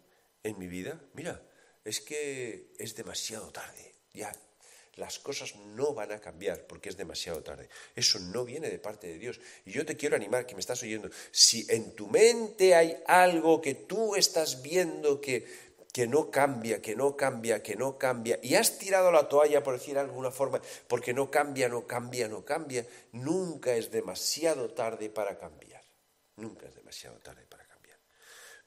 en 0.43 0.59
mi 0.59 0.69
vida, 0.69 0.99
mira, 1.13 1.43
es 1.85 2.01
que 2.01 2.73
es 2.79 2.97
demasiado 2.97 3.51
tarde. 3.51 3.93
Ya, 4.15 4.33
las 4.97 5.19
cosas 5.19 5.55
no 5.57 5.93
van 5.93 6.11
a 6.13 6.19
cambiar 6.19 6.67
porque 6.67 6.89
es 6.89 6.97
demasiado 6.97 7.43
tarde. 7.43 7.69
Eso 7.95 8.19
no 8.21 8.47
viene 8.47 8.71
de 8.71 8.79
parte 8.79 9.07
de 9.07 9.19
Dios. 9.19 9.39
Y 9.67 9.73
yo 9.73 9.85
te 9.85 9.99
quiero 9.99 10.17
animar, 10.17 10.47
que 10.47 10.55
me 10.55 10.61
estás 10.61 10.83
oyendo, 10.83 11.11
si 11.31 11.67
en 11.69 11.95
tu 11.95 12.07
mente 12.07 12.75
hay 12.75 12.97
algo 13.07 13.61
que 13.61 13.75
tú 13.75 14.17
estás 14.17 14.63
viendo 14.63 15.21
que, 15.21 15.47
que 15.93 16.07
no 16.07 16.31
cambia, 16.31 16.81
que 16.81 16.97
no 16.97 17.19
cambia, 17.19 17.63
que 17.63 17.77
no 17.77 17.99
cambia, 17.99 18.39
y 18.43 18.55
has 18.55 18.79
tirado 18.79 19.13
la 19.13 19.29
toalla, 19.29 19.63
por 19.63 19.75
decir 19.75 19.93
de 19.93 20.01
alguna 20.01 20.31
forma, 20.31 20.63
porque 20.89 21.13
no 21.13 21.31
cambia, 21.31 21.69
no 21.69 21.87
cambia, 21.87 22.29
no 22.29 22.47
cambia, 22.47 22.87
nunca 23.13 23.77
es 23.77 23.91
demasiado 23.91 24.71
tarde 24.71 25.11
para 25.11 25.37
cambiar. 25.39 25.74
Nunca 26.37 26.67
es 26.67 26.75
demasiado 26.75 27.19
tarde 27.19 27.47
para 27.49 27.65
cambiar. 27.65 27.99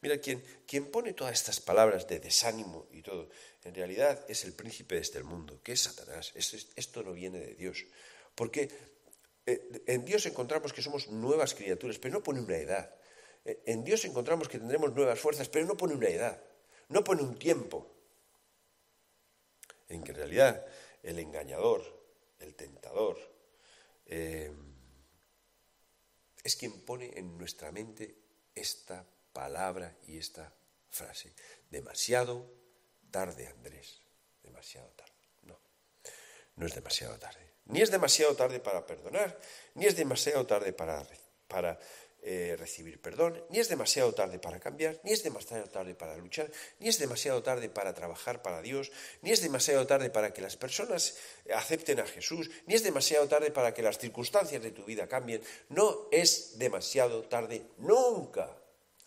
Mira, 0.02 0.20
quien, 0.20 0.92
pone 0.92 1.14
todas 1.14 1.34
estas 1.34 1.60
palabras 1.60 2.08
de 2.08 2.20
desánimo 2.20 2.88
y 2.92 3.02
todo, 3.02 3.30
en 3.64 3.74
realidad 3.74 4.24
es 4.30 4.46
el 4.46 4.54
príncipe 4.54 4.96
de 4.96 5.02
este 5.02 5.24
mundo, 5.24 5.60
que 5.64 5.74
es 5.74 5.82
Satanás. 5.82 6.34
Esto, 6.36 7.04
no 7.04 7.14
viene 7.14 7.40
de 7.40 7.56
Dios. 7.56 7.86
Porque 8.36 8.70
eh, 9.46 9.84
en 9.88 10.06
Dios 10.06 10.26
encontramos 10.28 10.72
que 10.72 10.84
somos 10.84 11.10
nuevas 11.10 11.56
criaturas, 11.56 11.98
pero 11.98 12.14
no 12.14 12.24
pone 12.24 12.42
una 12.42 12.58
edad. 12.58 12.94
Eh, 13.44 13.64
en 13.66 13.84
Dios 13.84 14.06
encontramos 14.06 14.48
que 14.48 14.60
tendremos 14.60 14.94
nuevas 14.94 15.20
fuerzas, 15.20 15.50
pero 15.50 15.66
no 15.66 15.76
pone 15.76 15.96
una 15.96 16.10
edad. 16.10 16.42
No 16.90 17.04
pone 17.04 17.24
un 17.24 17.38
tiempo. 17.38 17.92
En 19.90 20.04
que 20.04 20.12
en 20.12 20.18
realidad 20.18 20.66
el 21.02 21.18
engañador, 21.18 21.84
el 22.40 22.54
tentador, 22.54 23.18
eh, 24.06 24.52
es 26.48 26.56
quien 26.56 26.80
pone 26.80 27.12
en 27.20 27.38
nuestra 27.38 27.74
mente 27.74 28.16
esta 28.56 29.06
palabra 29.34 29.94
y 30.08 30.18
esta 30.18 30.50
frase. 30.90 31.34
Demasiado 31.70 32.50
tarde, 33.12 33.48
Andrés, 33.48 34.02
demasiado 34.44 34.88
tarde. 34.92 35.12
No, 35.44 35.60
no 36.56 36.66
es 36.66 36.74
demasiado 36.74 37.20
tarde. 37.20 37.52
Ni 37.66 37.82
es 37.82 37.92
demasiado 37.92 38.34
tarde 38.38 38.62
para 38.62 38.86
perdonar, 38.86 39.38
ni 39.74 39.88
es 39.88 39.98
demasiado 39.98 40.48
tarde 40.48 40.72
para, 40.72 41.06
para 41.50 41.78
eh, 42.30 42.58
recibir 42.58 43.00
perdón, 43.00 43.42
ni 43.52 43.60
es 43.60 43.70
demasiado 43.70 44.14
tarde 44.14 44.38
para 44.38 44.60
cambiar, 44.60 45.00
ni 45.06 45.14
es 45.14 45.24
demasiado 45.24 45.64
tarde 45.70 45.96
para 45.96 46.18
luchar, 46.18 46.52
ni 46.78 46.90
es 46.90 47.00
demasiado 47.00 47.42
tarde 47.42 47.70
para 47.70 47.94
trabajar 47.94 48.42
para 48.42 48.62
Dios, 48.62 48.92
ni 49.22 49.32
es 49.32 49.42
demasiado 49.42 49.88
tarde 49.88 50.10
para 50.10 50.34
que 50.34 50.42
las 50.42 50.58
personas 50.58 51.16
acepten 51.56 52.02
a 52.02 52.06
Jesús, 52.06 52.52
ni 52.66 52.74
es 52.76 52.84
demasiado 52.84 53.30
tarde 53.30 53.50
para 53.52 53.74
que 53.74 53.82
las 53.82 53.98
circunstancias 53.98 54.62
de 54.62 54.72
tu 54.72 54.84
vida 54.84 55.08
cambien. 55.08 55.42
No 55.70 56.10
es 56.12 56.60
demasiado 56.60 57.24
tarde 57.24 57.66
nunca, 57.78 58.58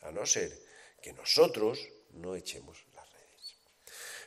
a 0.00 0.10
no 0.10 0.24
ser 0.24 0.58
que 1.02 1.12
nosotros 1.12 1.78
no 2.12 2.34
echemos 2.34 2.78
las 2.94 3.06
redes. 3.12 3.54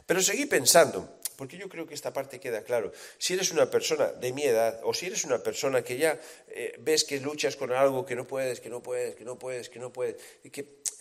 Pero 0.06 0.21
seguí 0.21 0.45
pensando, 0.45 1.17
porque 1.36 1.58
yo 1.58 1.69
creo 1.69 1.88
que 1.88 1.93
esta 1.93 2.13
parte 2.13 2.39
queda 2.39 2.63
claro. 2.63 2.91
Si 3.17 3.34
eres 3.34 3.52
una 3.52 3.69
persona 3.69 4.12
de 4.12 4.34
mi 4.34 4.43
edad 4.43 4.80
o 4.84 4.93
si 4.93 5.08
eres 5.08 5.24
una 5.24 5.41
persona 5.41 5.84
que 5.84 5.98
ya 5.98 6.19
eh, 6.48 6.76
ves 6.80 7.04
que 7.04 7.19
luchas 7.19 7.56
con 7.56 7.72
algo 7.72 8.06
que 8.06 8.15
no 8.15 8.28
puedes, 8.28 8.60
que 8.60 8.69
no 8.69 8.82
puedes, 8.82 9.15
que 9.15 9.26
no 9.26 9.38
puedes, 9.38 9.69
que 9.69 9.80
no 9.80 9.91
puedes, 9.91 10.17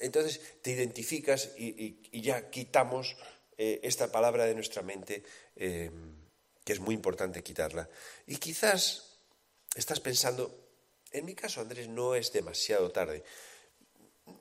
entonces 0.01 0.41
te 0.63 0.71
identificas 0.71 1.51
y, 1.57 2.21
ya 2.21 2.51
quitamos 2.51 3.17
eh, 3.59 3.81
esta 3.83 4.11
palabra 4.11 4.47
de 4.47 4.55
nuestra 4.55 4.83
mente, 4.83 5.23
eh, 5.57 5.91
que 6.65 6.73
es 6.73 6.81
muy 6.81 6.95
importante 6.95 7.43
quitarla. 7.43 7.89
Y 8.27 8.37
quizás 8.37 9.19
estás 9.75 10.01
pensando, 10.01 10.55
en 11.11 11.25
mi 11.25 11.35
caso, 11.35 11.61
Andrés, 11.61 11.89
no 11.89 12.15
es 12.15 12.33
demasiado 12.33 12.91
tarde. 12.91 13.23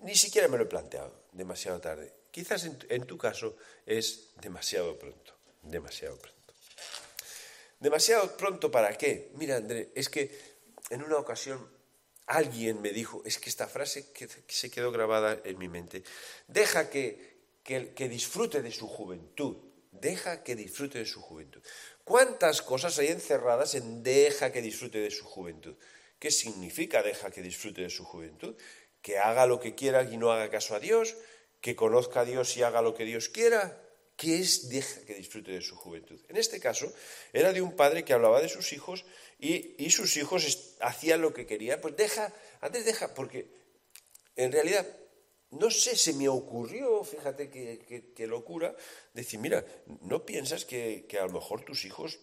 Ni 0.04 0.16
siquiera 0.16 0.48
me 0.48 0.58
lo 0.58 0.64
he 0.64 0.68
planteado, 0.68 1.26
demasiado 1.32 1.82
tarde. 1.82 2.14
Quizás 2.32 2.70
en 2.88 3.06
tu 3.06 3.18
caso 3.18 3.58
es 3.86 4.30
demasiado 4.42 4.98
pronto 4.98 5.41
demasiado 5.62 6.18
pronto. 6.18 6.54
¿Demasiado 7.80 8.38
pronto 8.38 8.70
para 8.70 8.98
qué? 8.98 9.32
Mira, 9.36 9.58
André, 9.58 9.92
es 9.96 10.10
que 10.10 10.38
en 10.90 11.04
una 11.04 11.18
ocasión 11.18 11.68
alguien 12.28 12.82
me 12.82 12.92
dijo, 12.92 13.22
es 13.26 13.40
que 13.40 13.50
esta 13.50 13.68
frase 13.68 14.12
que 14.12 14.28
se 14.48 14.70
quedó 14.70 14.92
grabada 14.92 15.42
en 15.44 15.58
mi 15.58 15.68
mente, 15.68 16.04
deja 16.48 16.90
que, 16.90 17.32
que, 17.64 18.10
disfrute 18.10 18.62
de 18.62 18.72
su 18.72 18.88
juventud, 18.88 19.58
deja 19.92 20.44
que 20.44 20.56
disfrute 20.56 21.00
de 21.00 21.06
su 21.06 21.22
juventud. 21.22 21.62
¿Cuántas 22.04 22.62
cosas 22.62 22.98
hay 23.00 23.08
encerradas 23.08 23.76
en 23.76 24.04
deja 24.04 24.52
que 24.52 24.62
disfrute 24.62 25.00
de 25.00 25.12
su 25.12 25.26
juventud? 25.26 25.76
¿Qué 26.20 26.32
significa 26.32 27.04
deja 27.04 27.32
que 27.32 27.42
disfrute 27.42 27.82
de 27.82 27.90
su 27.90 28.06
juventud? 28.06 28.56
Que 29.02 29.20
haga 29.20 29.46
lo 29.46 29.60
que 29.60 29.76
quiera 29.76 30.04
y 30.04 30.18
no 30.18 30.32
haga 30.32 30.50
caso 30.50 30.76
a 30.76 30.80
Dios, 30.80 31.16
que 31.62 31.76
conozca 31.76 32.22
a 32.22 32.26
Dios 32.26 32.56
y 32.58 32.64
haga 32.64 32.82
lo 32.82 32.94
que 32.94 33.06
Dios 33.06 33.30
quiera, 33.30 33.82
que 34.22 34.40
es 34.40 34.70
deja 34.70 35.02
que 35.02 35.16
disfrute 35.16 35.52
de 35.52 35.62
su 35.62 35.76
juventud. 35.76 36.20
En 36.30 36.38
este 36.38 36.60
caso, 36.60 36.94
era 37.34 37.52
de 37.52 37.60
un 37.60 37.76
padre 37.76 38.06
que 38.06 38.14
hablaba 38.14 38.40
de 38.40 38.50
sus 38.50 38.72
hijos 38.72 39.04
y, 39.40 39.90
sus 39.90 40.16
hijos 40.16 40.76
hacían 40.80 41.24
lo 41.24 41.34
que 41.34 41.48
querían. 41.48 41.82
Pues 41.82 41.98
deja, 41.98 42.32
antes 42.60 42.86
deja, 42.86 43.16
porque 43.16 43.48
en 44.36 44.52
realidad, 44.52 44.86
no 45.50 45.72
sé, 45.72 45.96
se 45.96 46.14
me 46.14 46.30
ocurrió, 46.30 47.04
fíjate 47.04 47.50
qué 47.50 48.28
locura, 48.28 48.76
decir, 49.12 49.40
mira, 49.40 49.66
¿no 50.02 50.24
piensas 50.24 50.66
que, 50.66 51.08
a 51.20 51.26
lo 51.26 51.32
mejor 51.32 51.66
tus 51.66 51.84
hijos, 51.86 52.20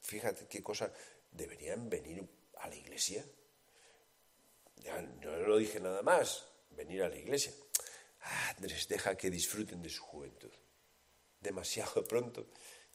fíjate 0.00 0.46
qué 0.46 0.62
cosa, 0.62 0.90
deberían 1.30 1.90
venir 1.90 2.26
a 2.56 2.68
la 2.68 2.74
iglesia? 2.74 3.22
Ya, 4.76 5.02
no 5.02 5.36
lo 5.40 5.58
dije 5.58 5.78
nada 5.78 6.00
más, 6.00 6.46
venir 6.70 7.02
a 7.02 7.10
la 7.10 7.18
iglesia. 7.18 7.52
Ah, 8.22 8.54
Andrés, 8.56 8.88
deja 8.88 9.14
que 9.14 9.28
disfruten 9.28 9.82
de 9.82 9.90
su 9.90 10.02
juventud 10.02 10.50
demasiado 11.44 12.04
pronto. 12.08 12.46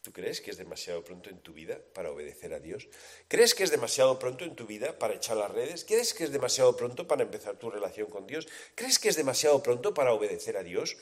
¿Tú 0.01 0.11
crees 0.11 0.39
que 0.39 0.51
es 0.51 0.57
demasiado 0.57 1.03
pronto 1.03 1.29
en 1.29 1.39
tu 1.39 1.53
vida 1.53 1.77
para 1.93 2.09
obedecer 2.09 2.53
a 2.53 2.59
Dios? 2.59 2.87
¿Crees 3.27 3.53
que 3.53 3.63
es 3.63 3.71
demasiado 3.71 4.17
pronto 4.17 4.45
en 4.45 4.55
tu 4.55 4.65
vida 4.65 4.97
para 4.97 5.13
echar 5.13 5.37
las 5.37 5.51
redes? 5.51 5.85
¿Crees 5.85 6.13
que 6.13 6.23
es 6.23 6.31
demasiado 6.31 6.75
pronto 6.75 7.05
para 7.05 7.23
empezar 7.23 7.57
tu 7.57 7.69
relación 7.69 8.09
con 8.09 8.25
Dios? 8.25 8.47
¿Crees 8.75 8.97
que 8.97 9.09
es 9.09 9.17
demasiado 9.17 9.61
pronto 9.61 9.93
para 9.93 10.13
obedecer 10.13 10.55
a 10.55 10.63
Dios? 10.63 10.97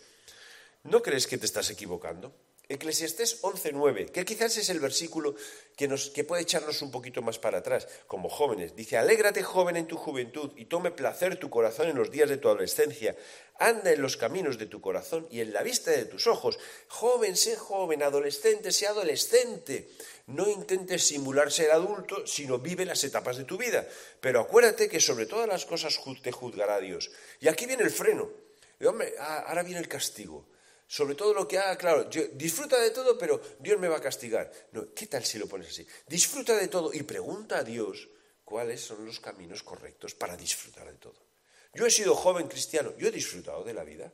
¿No 0.84 1.04
crees 1.04 1.28
que 1.28 1.38
te 1.38 1.46
estás 1.46 1.70
equivocando? 1.70 2.34
Eclesiastés 2.70 3.42
11.9, 3.44 4.12
que 4.12 4.26
quizás 4.26 4.58
es 4.58 4.70
el 4.70 4.82
versículo 4.82 5.36
que, 5.78 5.88
nos, 5.88 6.10
que 6.10 6.26
puede 6.26 6.42
echarnos 6.42 6.82
un 6.82 6.92
poquito 6.92 7.22
más 7.22 7.40
para 7.40 7.60
atrás, 7.60 7.88
como 8.08 8.28
jóvenes. 8.28 8.76
Dice, 8.76 8.98
alégrate 8.98 9.42
joven 9.42 9.78
en 9.78 9.88
tu 9.88 9.96
juventud 9.96 10.52
y 10.58 10.66
tome 10.66 10.92
placer 10.92 11.40
tu 11.40 11.50
corazón 11.50 11.88
en 11.88 11.96
los 11.96 12.12
días 12.12 12.28
de 12.28 12.36
tu 12.36 12.50
adolescencia. 12.50 13.16
Anda 13.58 13.94
en 13.94 14.02
los 14.02 14.18
caminos 14.18 14.58
de 14.58 14.66
tu 14.66 14.82
corazón 14.82 15.30
y 15.32 15.40
en 15.40 15.54
la 15.54 15.64
vista 15.64 15.92
de 15.92 16.06
tus 16.06 16.28
ojos. 16.28 16.60
Joven, 16.90 17.38
sé 17.38 17.56
joven, 17.56 18.04
adolescente, 18.04 18.74
sé 18.74 18.88
adolescente. 18.88 19.90
No 20.26 20.50
intentes 20.50 21.08
simular 21.08 21.54
ser 21.54 21.72
adulto, 21.72 22.28
sino 22.28 22.60
vive 22.60 22.84
las 22.86 23.02
etapas 23.06 23.38
de 23.38 23.46
tu 23.46 23.58
vida. 23.58 23.88
Pero 24.20 24.42
acuérdate 24.42 24.90
que 24.90 25.00
sobre 25.00 25.26
todas 25.26 25.48
las 25.48 25.66
cosas 25.66 25.98
te 26.22 26.34
juzgará 26.34 26.82
Dios. 26.82 27.12
Y 27.40 27.48
aquí 27.48 27.66
viene 27.66 27.84
el 27.84 27.92
freno. 27.92 28.30
Y, 28.78 28.86
hombre, 28.86 29.14
ah, 29.20 29.46
ahora 29.48 29.64
viene 29.64 29.80
el 29.80 29.88
castigo 29.88 30.46
sobre 30.88 31.16
todo 31.16 31.34
lo 31.34 31.48
que 31.48 31.58
haga, 31.58 31.78
claro, 31.78 32.06
disfruta 32.34 32.80
de 32.80 32.92
todo, 32.92 33.18
pero 33.18 33.42
Dios 33.60 33.78
me 33.78 33.90
va 33.90 33.98
a 33.98 34.02
castigar. 34.02 34.52
No, 34.72 34.94
¿qué 34.94 35.08
tal 35.08 35.26
si 35.26 35.38
lo 35.38 35.48
pones 35.48 35.68
así? 35.68 35.86
Disfruta 36.08 36.56
de 36.56 36.70
todo 36.70 36.94
y 36.94 37.04
pregunta 37.04 37.58
a 37.58 37.64
Dios 37.64 38.08
cuáles 38.46 38.80
son 38.80 39.06
los 39.06 39.20
caminos 39.20 39.64
correctos 39.64 40.16
para 40.16 40.38
disfrutar 40.38 40.90
de 40.90 40.98
todo. 40.98 41.28
Yo 41.74 41.86
he 41.86 41.92
sido 41.92 42.16
joven 42.16 42.48
cristiano, 42.48 42.94
yo 42.98 43.10
he 43.10 43.12
disfrutado 43.12 43.66
de 43.66 43.74
la 43.74 43.84
vida. 43.84 44.12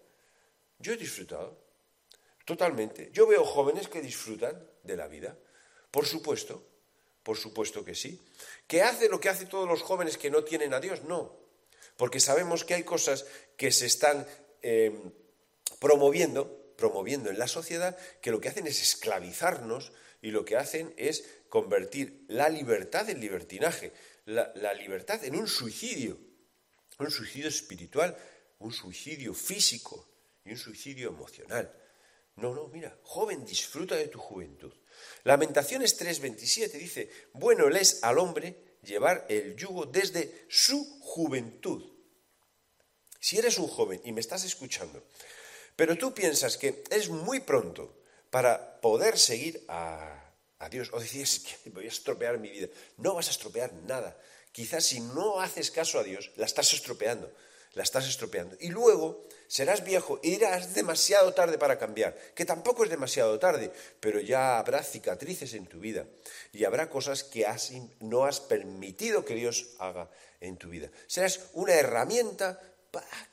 Yo 0.80 0.94
he 0.94 0.98
disfrutado 0.98 1.64
totalmente. 2.44 3.10
Yo 3.14 3.28
veo 3.28 3.46
jóvenes 3.46 3.88
que 3.88 4.02
disfrutan 4.02 4.68
de 4.82 4.98
la 4.98 5.08
vida. 5.08 5.38
Por 5.92 6.08
supuesto, 6.08 6.66
por 7.22 7.38
supuesto 7.38 7.86
que 7.86 7.94
sí. 7.94 8.20
¿Que 8.68 8.82
hace 8.82 9.10
lo 9.10 9.20
que 9.20 9.30
hacen 9.30 9.48
todos 9.48 9.68
los 9.68 9.84
jóvenes 9.84 10.18
que 10.18 10.32
no 10.32 10.44
tienen 10.44 10.74
a 10.74 10.80
Dios? 10.80 11.04
No. 11.04 11.38
Porque 11.96 12.20
sabemos 12.20 12.66
que 12.66 12.74
hay 12.74 12.84
cosas 12.84 13.26
que 13.56 13.72
se 13.72 13.86
están 13.86 14.26
eh, 14.64 14.92
promoviendo 15.80 16.63
promoviendo 16.84 17.30
en 17.30 17.40
la 17.40 17.48
sociedad 17.48 17.98
que 18.22 18.30
lo 18.30 18.42
que 18.42 18.50
hacen 18.50 18.68
es 18.68 18.82
esclavizarnos 18.82 19.94
y 20.22 20.32
lo 20.32 20.44
que 20.44 20.58
hacen 20.58 20.94
es 20.98 21.24
convertir 21.48 22.26
la 22.28 22.50
libertad 22.50 23.10
en 23.10 23.22
libertinaje, 23.22 23.94
la, 24.26 24.74
libertad 24.74 25.24
en 25.24 25.38
un 25.38 25.48
suicidio, 25.48 26.20
un 27.00 27.10
suicidio 27.10 27.48
espiritual, 27.48 28.18
un 28.60 28.74
suicidio 28.74 29.34
físico 29.34 30.10
y 30.44 30.52
un 30.52 30.58
suicidio 30.58 31.08
emocional. 31.08 31.74
No, 32.36 32.54
no, 32.54 32.68
mira, 32.68 33.00
joven, 33.04 33.46
disfruta 33.46 33.96
de 33.96 34.10
tu 34.10 34.20
juventud. 34.20 34.74
Lamentaciones 35.24 35.98
3:27 35.98 36.74
dice, 36.74 37.10
bueno 37.32 37.70
le 37.70 37.80
es 37.80 38.04
al 38.04 38.20
hombre 38.20 38.78
llevar 38.84 39.26
el 39.30 39.56
yugo 39.56 39.86
desde 39.86 40.46
su 40.50 40.84
juventud. 41.00 41.82
Si 43.22 43.38
eres 43.38 43.58
un 43.58 43.70
joven 43.70 44.02
y 44.04 44.12
me 44.12 44.20
estás 44.20 44.44
escuchando 44.44 45.02
pero 45.76 45.98
tú 45.98 46.14
piensas 46.14 46.58
que 46.58 46.84
es 46.90 47.10
muy 47.10 47.40
pronto 47.40 47.94
para 48.30 48.80
poder 48.82 49.18
seguir 49.18 49.64
a, 49.68 50.20
Dios, 50.72 50.90
o 50.94 51.00
decís 51.00 51.44
que 51.44 51.70
voy 51.70 51.86
a 51.86 51.90
estropear 51.90 52.40
mi 52.40 52.50
vida. 52.50 52.68
No 52.98 53.16
vas 53.16 53.28
a 53.28 53.32
estropear 53.32 53.74
nada. 53.86 54.18
Quizás 54.52 54.86
si 54.86 55.02
no 55.02 55.42
haces 55.42 55.72
caso 55.72 56.00
a 56.00 56.04
Dios, 56.04 56.32
la 56.38 56.46
estás 56.46 56.72
estropeando, 56.74 57.30
la 57.74 57.84
estás 57.84 58.08
estropeando. 58.08 58.56
Y 58.62 58.70
luego 58.70 59.28
serás 59.48 59.84
viejo 59.84 60.20
y 60.24 60.36
irás 60.36 60.74
demasiado 60.74 61.34
tarde 61.34 61.58
para 61.58 61.78
cambiar, 61.78 62.16
que 62.34 62.46
tampoco 62.46 62.84
es 62.84 62.90
demasiado 62.90 63.38
tarde, 63.40 63.72
pero 64.00 64.22
ya 64.22 64.58
habrá 64.58 64.84
cicatrices 64.84 65.54
en 65.54 65.66
tu 65.66 65.80
vida 65.80 66.06
y 66.54 66.64
habrá 66.64 66.90
cosas 66.90 67.24
que 67.24 67.46
no 68.00 68.26
has 68.26 68.40
permitido 68.40 69.26
que 69.26 69.36
Dios 69.36 69.72
haga 69.80 70.10
en 70.40 70.58
tu 70.58 70.70
vida. 70.70 70.90
Serás 71.08 71.50
una 71.54 71.74
herramienta 71.74 72.60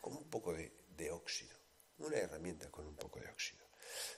con 0.01 0.17
un 0.17 0.29
poco 0.31 0.53
de 0.53 1.11
óxido 1.11 1.60
una 2.01 2.17
herramienta 2.17 2.71
con 2.71 2.87
un 2.87 2.97
poco 2.97 3.21
de 3.21 3.29
óxido. 3.29 3.65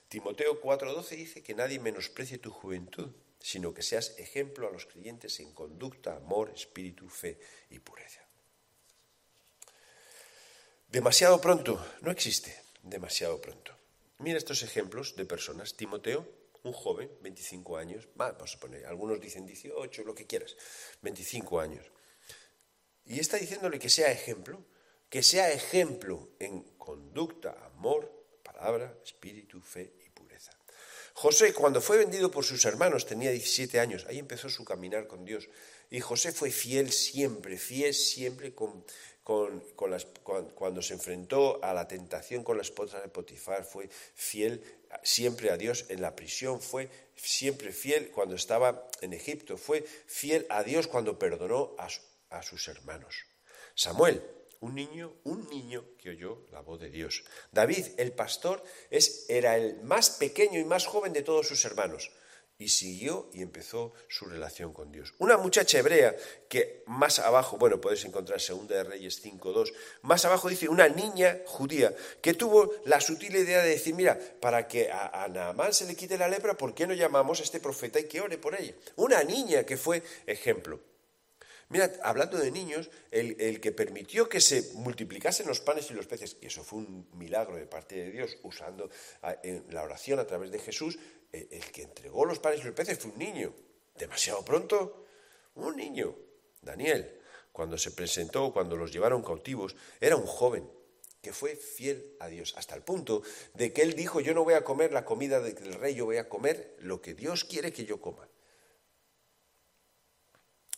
Timoteo 0.09 0.61
4:12 0.61 1.17
dice 1.17 1.43
que 1.43 1.55
nadie 1.55 1.79
menosprecie 1.79 2.39
tu 2.39 2.51
juventud, 2.51 3.11
sino 3.39 3.75
que 3.75 3.83
seas 3.83 4.15
ejemplo 4.19 4.69
a 4.69 4.71
los 4.71 4.87
creyentes 4.87 5.41
en 5.41 5.53
conducta, 5.53 6.17
amor, 6.17 6.51
espíritu, 6.55 7.09
fe 7.09 7.39
y 7.71 7.79
pureza. 7.79 8.21
Demasiado 10.89 11.41
pronto, 11.41 11.85
no 12.03 12.11
existe 12.11 12.63
demasiado 12.83 13.41
pronto. 13.41 13.73
Mira 14.19 14.39
estos 14.39 14.63
ejemplos 14.63 15.17
de 15.17 15.25
personas. 15.25 15.75
Timoteo, 15.75 16.29
un 16.65 16.73
joven, 16.73 17.11
25 17.23 17.77
años, 17.77 18.09
vamos 18.15 18.55
a 18.55 18.61
poner, 18.61 18.87
algunos 18.87 19.21
dicen 19.21 19.47
18, 19.47 20.05
lo 20.05 20.15
que 20.15 20.27
quieras, 20.27 20.57
25 21.03 21.61
años. 21.61 21.87
Y 23.05 23.19
está 23.19 23.37
diciéndole 23.37 23.79
que 23.79 23.89
sea 23.89 24.13
ejemplo, 24.13 24.65
que 25.09 25.23
sea 25.23 25.51
ejemplo 25.51 26.31
en 26.39 26.65
conducta, 26.83 27.55
amor, 27.77 28.11
palabra, 28.43 28.99
espíritu, 29.05 29.61
fe 29.61 29.93
y 30.05 30.11
pureza. 30.11 30.51
José, 31.15 31.55
cuando 31.55 31.81
fue 31.81 31.97
vendido 31.97 32.29
por 32.29 32.45
sus 32.45 32.65
hermanos, 32.65 33.07
tenía 33.07 33.31
17 33.31 33.79
años, 33.79 34.05
ahí 34.09 34.19
empezó 34.19 34.51
su 34.51 34.65
caminar 34.65 35.07
con 35.07 35.25
Dios. 35.25 35.49
Y 35.91 36.01
José 36.01 36.33
fue 36.33 36.51
fiel 36.51 36.91
siempre, 36.91 37.57
fiel 37.57 37.95
siempre 37.95 38.53
con, 38.53 38.85
las, 39.89 40.07
cuando 40.55 40.83
se 40.83 40.95
enfrentó 40.95 41.63
a 41.63 41.73
la 41.73 41.87
tentación 41.87 42.43
con 42.43 42.57
la 42.57 42.63
esposa 42.63 43.01
de 43.01 43.09
Potifar, 43.09 43.65
fue 43.65 43.89
fiel 43.89 44.61
siempre 45.05 45.51
a 45.51 45.57
Dios 45.57 45.85
en 45.89 46.03
la 46.03 46.17
prisión, 46.17 46.61
fue 46.61 46.91
siempre 47.15 47.71
fiel 47.71 48.11
cuando 48.11 48.35
estaba 48.35 48.89
en 49.03 49.13
Egipto, 49.13 49.57
fue 49.57 49.83
fiel 50.07 50.47
a 50.49 50.65
Dios 50.65 50.89
cuando 50.89 51.17
perdonó 51.17 51.77
a, 51.79 51.87
a 52.31 52.43
sus 52.43 52.67
hermanos. 52.67 53.25
Samuel, 53.77 54.21
un 54.63 54.75
niño, 54.75 55.13
un 55.25 55.49
niño 55.51 55.85
que 55.99 56.11
oyó 56.11 56.47
la 56.51 56.61
voz 56.61 56.81
de 56.81 56.89
Dios. 56.91 57.25
David, 57.51 57.87
el 57.99 58.13
pastor, 58.13 58.63
es, 58.91 59.27
era 59.29 59.57
el 59.57 59.83
más 59.83 60.11
pequeño 60.11 60.59
y 60.59 60.65
más 60.65 60.87
joven 60.87 61.13
de 61.13 61.23
todos 61.23 61.47
sus 61.47 61.65
hermanos 61.65 62.11
y 62.59 62.69
siguió 62.69 63.29
y 63.33 63.43
empezó 63.43 63.93
su 64.09 64.27
relación 64.27 64.73
con 64.73 64.93
Dios. 64.93 65.15
Una 65.19 65.37
muchacha 65.37 65.79
hebrea 65.79 66.15
que 66.49 66.85
más 66.87 67.19
abajo, 67.19 67.57
bueno, 67.59 67.81
puedes 67.81 68.05
encontrar 68.05 68.41
Segunda 68.41 68.77
de 68.77 68.85
Reyes 68.85 69.25
5.2, 69.25 69.73
más 70.03 70.25
abajo 70.25 70.49
dice 70.49 70.69
una 70.69 70.89
niña 70.89 71.41
judía 71.47 71.93
que 72.21 72.35
tuvo 72.35 72.73
la 72.85 73.01
sutil 73.01 73.35
idea 73.35 73.63
de 73.63 73.71
decir, 73.71 73.95
mira, 73.97 74.17
para 74.41 74.69
que 74.69 74.93
a, 74.93 75.25
a 75.25 75.29
Naamán 75.29 75.75
se 75.75 75.87
le 75.87 75.97
quite 75.97 76.17
la 76.17 76.29
lepra, 76.29 76.57
¿por 76.57 76.73
qué 76.73 76.87
no 76.87 76.95
llamamos 76.95 77.41
a 77.41 77.43
este 77.43 77.59
profeta 77.59 77.99
y 77.99 78.05
que 78.05 78.21
ore 78.21 78.39
por 78.39 78.55
ella? 78.55 78.75
Una 78.95 79.25
niña 79.25 79.65
que 79.65 79.77
fue 79.77 80.03
ejemplo. 80.27 80.92
Mira, 81.73 81.91
hablando 82.03 82.37
de 82.37 82.51
niños, 82.51 82.91
el, 83.11 83.59
que 83.59 83.73
permitió 83.73 84.29
que 84.29 84.43
se 84.43 84.75
multiplicasen 84.75 85.47
los 85.47 85.61
panes 85.61 85.91
y 85.91 85.95
los 85.95 86.07
peces, 86.07 86.37
y 86.43 86.47
eso 86.47 86.63
fue 86.63 86.81
un 86.81 87.09
milagro 87.15 87.57
de 87.57 87.65
parte 87.65 87.97
de 87.97 88.11
Dios, 88.11 88.37
usando 88.43 88.91
la 89.71 89.83
oración 89.83 90.19
a 90.19 90.27
través 90.27 90.51
de 90.51 90.59
Jesús, 90.59 90.99
el, 91.33 91.49
el 91.51 91.65
que 91.73 91.85
entregó 91.85 92.27
los 92.27 92.41
panes 92.41 92.61
y 92.61 92.65
los 92.65 92.75
peces 92.75 92.99
fue 92.99 93.11
un 93.11 93.19
niño. 93.19 93.55
Demasiado 93.97 94.45
pronto, 94.45 95.07
un 95.55 95.75
niño. 95.75 96.15
Daniel, 96.61 97.19
cuando 97.53 97.79
se 97.79 97.93
presentó, 97.93 98.53
cuando 98.53 98.77
los 98.77 98.93
llevaron 98.93 99.23
cautivos, 99.23 99.75
era 99.99 100.17
un 100.17 100.27
joven 100.27 100.69
que 101.23 101.33
fue 101.33 101.57
fiel 101.57 102.17
a 102.21 102.29
Dios, 102.29 102.53
hasta 102.59 102.75
el 102.75 102.83
punto 102.83 103.23
de 103.55 103.73
que 103.73 103.81
él 103.81 103.95
dijo, 103.95 104.21
yo 104.21 104.35
no 104.35 104.45
voy 104.45 104.55
a 104.55 104.65
comer 104.65 104.93
la 104.93 105.07
comida 105.07 105.41
del 105.41 105.73
rey, 105.73 105.95
yo 105.95 106.05
voy 106.05 106.19
a 106.19 106.29
comer 106.29 106.77
lo 106.81 107.01
que 107.01 107.15
Dios 107.15 107.45
quiere 107.45 107.73
que 107.73 107.87
yo 107.87 107.99
coma. 107.99 108.29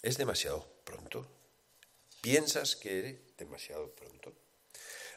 Es 0.04 0.18
demasiado 0.18 0.66
pronto. 0.84 1.26
¿Piensas 2.20 2.76
que 2.76 3.08
es 3.08 3.36
demasiado 3.38 3.88
pronto? 3.92 4.34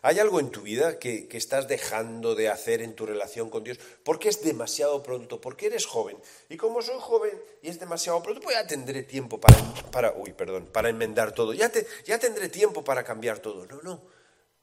¿Hay 0.02 0.18
algo 0.20 0.40
en 0.40 0.50
tu 0.50 0.62
vida 0.62 0.98
que, 0.98 1.28
estás 1.32 1.68
dejando 1.68 2.36
de 2.36 2.48
hacer 2.48 2.82
en 2.82 2.96
tu 2.96 3.06
relación 3.06 3.50
con 3.50 3.66
Dios? 3.66 3.80
Porque 4.06 4.30
es 4.30 4.42
demasiado 4.42 5.04
pronto, 5.04 5.42
porque 5.42 5.66
eres 5.66 5.86
joven. 5.86 6.18
Y 6.48 6.56
como 6.56 6.82
soy 6.82 6.96
joven 7.02 7.38
y 7.62 7.68
es 7.68 7.82
demasiado 7.82 8.24
pronto, 8.24 8.40
pues 8.40 8.56
ya 8.56 8.66
tendré 8.66 9.04
tiempo 9.04 9.42
para, 9.42 9.58
para 9.92 10.14
uy, 10.14 10.32
perdón, 10.32 10.68
para 10.68 10.88
enmendar 10.88 11.34
todo. 11.34 11.54
Ya, 11.54 11.68
te, 11.68 11.86
ya 12.06 12.18
tendré 12.18 12.48
tiempo 12.48 12.82
para 12.86 13.04
cambiar 13.04 13.40
todo. 13.40 13.66
No, 13.66 13.82
no, 13.82 14.02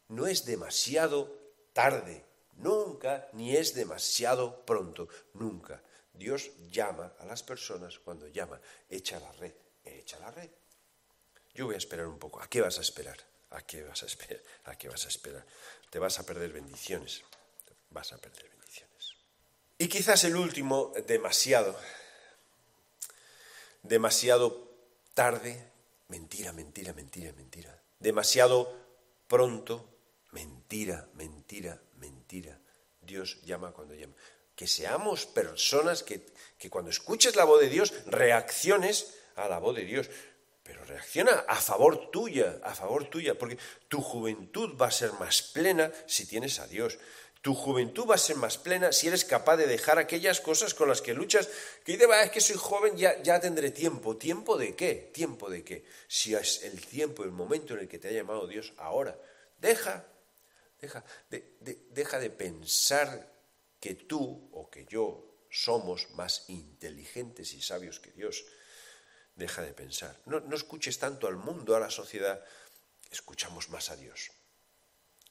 no 0.08 0.26
es 0.26 0.46
demasiado 0.46 1.36
tarde. 1.74 2.24
Nunca, 2.56 3.28
ni 3.34 3.54
es 3.54 3.74
demasiado 3.74 4.64
pronto. 4.64 5.06
Nunca. 5.34 5.82
Dios 6.14 6.50
llama 6.70 7.12
a 7.18 7.26
las 7.26 7.42
personas 7.42 7.98
cuando 7.98 8.26
llama. 8.28 8.58
Echa 8.88 9.20
la 9.20 9.30
red 9.32 9.52
echa 9.84 10.18
la 10.18 10.30
red. 10.30 10.50
Yo 11.54 11.66
voy 11.66 11.76
a 11.76 11.78
esperar 11.78 12.06
un 12.06 12.18
poco. 12.18 12.42
¿A 12.42 12.48
qué 12.48 12.60
vas 12.60 12.78
a 12.78 12.80
esperar? 12.80 13.16
¿A 13.50 13.62
qué 13.62 13.82
vas 13.84 14.02
a 14.02 14.06
esperar? 14.06 14.42
¿A 14.64 14.76
qué 14.76 14.88
vas 14.88 15.04
a 15.04 15.08
esperar? 15.08 15.46
Te 15.90 15.98
vas 15.98 16.18
a 16.18 16.26
perder 16.26 16.52
bendiciones. 16.52 17.22
Vas 17.90 18.12
a 18.12 18.18
perder 18.18 18.48
bendiciones. 18.50 19.14
Y 19.78 19.88
quizás 19.88 20.24
el 20.24 20.36
último, 20.36 20.92
demasiado. 21.06 21.78
Demasiado 23.82 24.72
tarde. 25.14 25.70
Mentira, 26.08 26.52
mentira, 26.52 26.92
mentira, 26.92 27.32
mentira. 27.32 27.82
Demasiado 28.00 28.76
pronto. 29.28 29.88
Mentira, 30.32 31.08
mentira, 31.14 31.80
mentira. 31.98 32.60
Dios 33.00 33.40
llama 33.42 33.72
cuando 33.72 33.94
llama. 33.94 34.14
Que 34.56 34.66
seamos 34.66 35.26
personas 35.26 36.02
que, 36.02 36.26
que 36.58 36.70
cuando 36.70 36.90
escuches 36.90 37.36
la 37.36 37.44
voz 37.44 37.60
de 37.60 37.68
Dios 37.68 37.92
reacciones 38.06 39.14
a 39.36 39.48
la 39.48 39.58
voz 39.58 39.76
de 39.76 39.84
Dios, 39.84 40.08
pero 40.62 40.82
reacciona 40.84 41.44
a 41.46 41.56
favor 41.56 42.10
tuya, 42.10 42.58
a 42.62 42.74
favor 42.74 43.04
tuya, 43.04 43.36
porque 43.38 43.58
tu 43.88 44.00
juventud 44.00 44.76
va 44.80 44.86
a 44.86 44.90
ser 44.90 45.12
más 45.14 45.42
plena 45.42 45.92
si 46.06 46.26
tienes 46.26 46.58
a 46.58 46.66
Dios. 46.66 46.98
Tu 47.42 47.54
juventud 47.54 48.06
va 48.08 48.14
a 48.14 48.18
ser 48.18 48.36
más 48.36 48.56
plena 48.56 48.90
si 48.90 49.06
eres 49.08 49.26
capaz 49.26 49.58
de 49.58 49.66
dejar 49.66 49.98
aquellas 49.98 50.40
cosas 50.40 50.72
con 50.72 50.88
las 50.88 51.02
que 51.02 51.12
luchas, 51.12 51.50
que 51.84 51.92
dices, 51.92 52.08
es 52.22 52.30
que 52.30 52.40
soy 52.40 52.56
joven, 52.56 52.96
ya, 52.96 53.22
ya 53.22 53.38
tendré 53.38 53.70
tiempo. 53.70 54.16
¿Tiempo 54.16 54.56
de 54.56 54.74
qué? 54.74 55.10
¿Tiempo 55.12 55.50
de 55.50 55.62
qué? 55.62 55.84
Si 56.08 56.34
es 56.34 56.62
el 56.62 56.80
tiempo, 56.86 57.22
el 57.22 57.32
momento 57.32 57.74
en 57.74 57.80
el 57.80 57.88
que 57.88 57.98
te 57.98 58.08
ha 58.08 58.12
llamado 58.12 58.46
Dios 58.46 58.72
ahora, 58.78 59.18
deja, 59.58 60.06
deja, 60.80 61.04
deja 61.60 62.18
de 62.18 62.30
pensar 62.30 63.30
que 63.78 63.94
tú 63.94 64.48
o 64.52 64.70
que 64.70 64.86
yo 64.86 65.44
somos 65.50 66.08
más 66.12 66.46
inteligentes 66.48 67.52
y 67.52 67.60
sabios 67.60 68.00
que 68.00 68.12
Dios 68.12 68.46
deja 69.34 69.62
de 69.62 69.72
pensar. 69.72 70.16
No, 70.26 70.42
escuches 70.54 70.98
tanto 70.98 71.26
al 71.26 71.36
mundo, 71.36 71.76
a 71.76 71.80
la 71.80 71.90
sociedad, 71.90 72.44
escuchamos 73.10 73.68
más 73.70 73.90
a 73.90 73.96
Dios, 73.96 74.30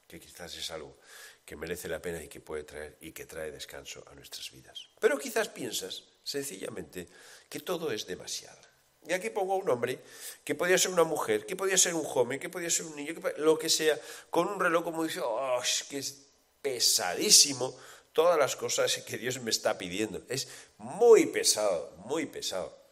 que 0.07 0.19
quizás 0.19 0.55
es 0.55 0.71
algo 0.71 0.97
que 1.45 1.55
merece 1.55 1.87
la 1.87 2.01
pena 2.01 2.23
y 2.23 2.27
que 2.27 2.39
puede 2.39 2.63
traer 2.63 2.97
y 3.01 3.11
que 3.11 3.25
trae 3.25 3.51
descanso 3.51 4.03
a 4.07 4.15
nuestras 4.15 4.51
vidas. 4.51 4.89
Pero 4.99 5.17
quizás 5.17 5.49
piensas, 5.49 6.03
sencillamente, 6.23 7.07
que 7.49 7.59
todo 7.59 7.91
es 7.91 8.05
demasiado. 8.05 8.59
Y 9.05 9.11
aquí 9.11 9.29
pongo 9.29 9.57
un 9.57 9.69
hombre 9.69 9.99
que 10.45 10.55
podía 10.55 10.77
ser 10.77 10.91
una 10.91 11.03
mujer, 11.03 11.45
que 11.45 11.57
podía 11.57 11.77
ser 11.77 11.93
un 11.93 12.03
joven, 12.03 12.39
que 12.39 12.49
podía 12.49 12.69
ser 12.69 12.85
un 12.85 12.95
niño, 12.95 13.13
lo 13.37 13.59
que 13.59 13.69
sea, 13.69 13.99
con 14.29 14.47
un 14.47 14.59
reloj 14.59 14.83
como 14.83 15.03
dice, 15.03 15.19
oh, 15.21 15.61
que 15.89 15.97
es 15.97 16.27
pesadísimo 16.61 17.77
todas 18.13 18.37
las 18.37 18.55
cosas 18.55 18.95
que 18.99 19.17
Dios 19.17 19.41
me 19.41 19.51
está 19.51 19.77
pidiendo. 19.77 20.23
Es 20.29 20.47
muy 20.77 21.25
pesado, 21.25 21.93
muy 22.05 22.25
pesado. 22.25 22.82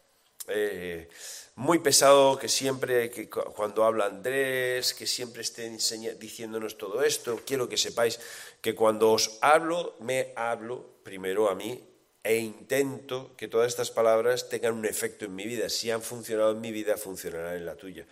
Eh, 0.48 1.08
muy 1.56 1.80
pesado 1.80 2.40
que 2.40 2.48
siempre, 2.48 3.10
que 3.12 3.30
cuando 3.30 3.84
habla 3.84 4.06
Andrés, 4.06 4.94
que 4.94 5.06
siempre 5.06 5.42
esté 5.42 5.70
diciéndonos 6.18 6.78
todo 6.78 7.04
esto. 7.04 7.42
Quiero 7.46 7.70
que 7.70 7.78
sepáis 7.78 8.20
que 8.62 8.74
cuando 8.74 9.12
os 9.12 9.38
hablo, 9.42 9.96
me 10.00 10.34
hablo 10.36 11.02
primero 11.04 11.50
a 11.50 11.56
mí 11.56 11.88
e 12.24 12.38
intento 12.38 13.36
que 13.36 13.48
todas 13.48 13.68
estas 13.68 13.92
palabras 13.92 14.50
tengan 14.50 14.74
un 14.74 14.86
efecto 14.86 15.26
en 15.26 15.36
mi 15.36 15.46
vida. 15.46 15.70
Si 15.70 15.92
han 15.92 16.02
funcionado 16.02 16.52
en 16.52 16.62
mi 16.62 16.72
vida, 16.72 16.98
funcionarán 16.98 17.56
en 17.56 17.66
la 17.66 17.76
tuya. 17.76 18.06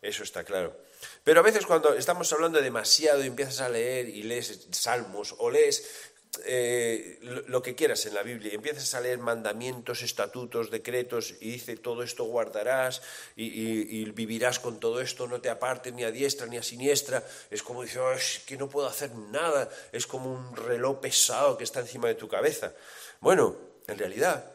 Eso 0.00 0.22
está 0.22 0.44
claro. 0.44 0.76
Pero 1.24 1.40
a 1.40 1.42
veces 1.42 1.66
cuando 1.66 1.94
estamos 1.94 2.32
hablando 2.32 2.60
demasiado 2.60 3.24
y 3.24 3.26
empiezas 3.26 3.60
a 3.60 3.68
leer 3.68 4.08
y 4.08 4.22
lees 4.22 4.68
salmos 4.70 5.34
o 5.38 5.50
lees 5.50 6.12
eh, 6.44 7.18
lo 7.46 7.62
que 7.62 7.74
quieras 7.74 8.06
en 8.06 8.14
la 8.14 8.22
Biblia 8.22 8.52
y 8.52 8.56
empiezas 8.56 8.94
a 8.94 9.00
leer 9.00 9.18
mandamientos, 9.18 10.02
estatutos, 10.02 10.70
decretos 10.70 11.34
y 11.40 11.52
dice 11.52 11.76
todo 11.76 12.02
esto 12.02 12.24
guardarás 12.24 13.02
y, 13.36 14.04
vivirás 14.10 14.58
con 14.58 14.80
todo 14.80 15.00
esto, 15.00 15.26
no 15.26 15.40
te 15.40 15.50
apartes 15.50 15.92
ni 15.92 16.04
a 16.04 16.10
diestra 16.10 16.46
ni 16.46 16.56
a 16.56 16.62
siniestra, 16.62 17.22
es 17.50 17.62
como 17.62 17.82
dice, 17.82 18.00
que 18.46 18.56
no 18.56 18.68
puedo 18.68 18.86
hacer 18.86 19.14
nada, 19.14 19.68
es 19.92 20.06
como 20.06 20.32
un 20.32 20.56
reloj 20.56 21.00
pesado 21.00 21.56
que 21.56 21.64
está 21.64 21.80
encima 21.80 22.08
de 22.08 22.14
tu 22.14 22.28
cabeza. 22.28 22.74
Bueno, 23.20 23.56
en 23.86 23.98
realidad, 23.98 24.52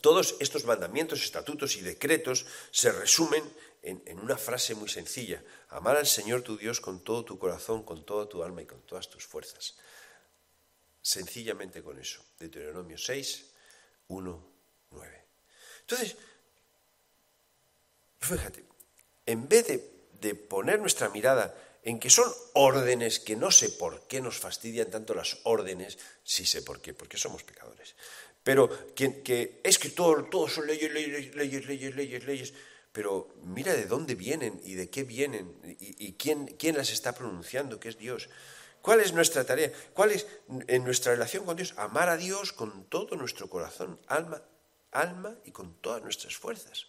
todos 0.00 0.36
estos 0.40 0.64
mandamientos, 0.64 1.22
estatutos 1.22 1.76
y 1.76 1.82
decretos 1.82 2.46
se 2.70 2.92
resumen 2.92 3.42
en, 3.82 4.02
en 4.06 4.18
una 4.18 4.36
frase 4.36 4.74
muy 4.74 4.88
sencilla, 4.88 5.42
amar 5.68 5.96
al 5.96 6.06
Señor 6.06 6.42
tu 6.42 6.56
Dios 6.56 6.80
con 6.80 7.00
todo 7.00 7.24
tu 7.24 7.38
corazón, 7.38 7.82
con 7.82 8.04
toda 8.04 8.28
tu 8.28 8.42
alma 8.42 8.62
y 8.62 8.66
con 8.66 8.80
todas 8.82 9.08
tus 9.08 9.24
fuerzas. 9.24 9.76
Sencillamente 11.02 11.82
con 11.82 11.98
eso. 11.98 12.22
Deuteronomio 12.38 12.98
6, 12.98 13.46
1, 14.08 14.52
9. 14.90 15.24
Entonces, 15.80 16.16
fíjate, 18.20 18.64
en 19.26 19.48
vez 19.48 19.66
de, 19.66 20.34
poner 20.34 20.78
nuestra 20.78 21.08
mirada 21.08 21.56
en 21.82 21.98
que 21.98 22.10
son 22.10 22.30
órdenes 22.52 23.20
que 23.20 23.36
no 23.36 23.50
sé 23.50 23.70
por 23.70 24.06
qué 24.06 24.20
nos 24.20 24.38
fastidian 24.38 24.90
tanto 24.90 25.14
las 25.14 25.38
órdenes, 25.44 25.98
sí 26.22 26.44
sé 26.44 26.60
por 26.60 26.82
qué, 26.82 26.92
porque 26.92 27.16
somos 27.16 27.42
pecadores. 27.42 27.96
Pero 28.42 28.94
que, 28.94 29.60
es 29.64 29.78
que 29.78 29.88
todo, 29.90 30.48
son 30.48 30.66
leyes, 30.66 30.92
leyes, 30.92 31.34
leyes, 31.34 31.66
leyes, 31.66 31.96
leyes, 31.96 32.24
leyes. 32.24 32.54
Pero 32.92 33.34
mira 33.44 33.72
de 33.74 33.86
dónde 33.86 34.14
vienen 34.14 34.60
y 34.64 34.74
de 34.74 34.90
qué 34.90 35.04
vienen 35.04 35.56
y, 35.78 36.06
y 36.06 36.12
quién, 36.14 36.46
quién 36.58 36.76
las 36.76 36.90
está 36.90 37.14
pronunciando, 37.14 37.80
que 37.80 37.88
es 37.88 37.96
Dios. 37.96 38.28
¿Cuál 38.82 39.00
es 39.00 39.12
nuestra 39.12 39.44
tarea? 39.44 39.72
¿Cuál 39.92 40.12
es 40.12 40.26
en 40.66 40.84
nuestra 40.84 41.12
relación 41.12 41.44
con 41.44 41.56
Dios? 41.56 41.74
Amar 41.76 42.08
a 42.08 42.16
Dios 42.16 42.52
con 42.52 42.84
todo 42.84 43.16
nuestro 43.16 43.48
corazón, 43.48 43.98
alma, 44.06 44.42
alma 44.90 45.36
y 45.44 45.50
con 45.50 45.74
todas 45.80 46.02
nuestras 46.02 46.36
fuerzas. 46.36 46.86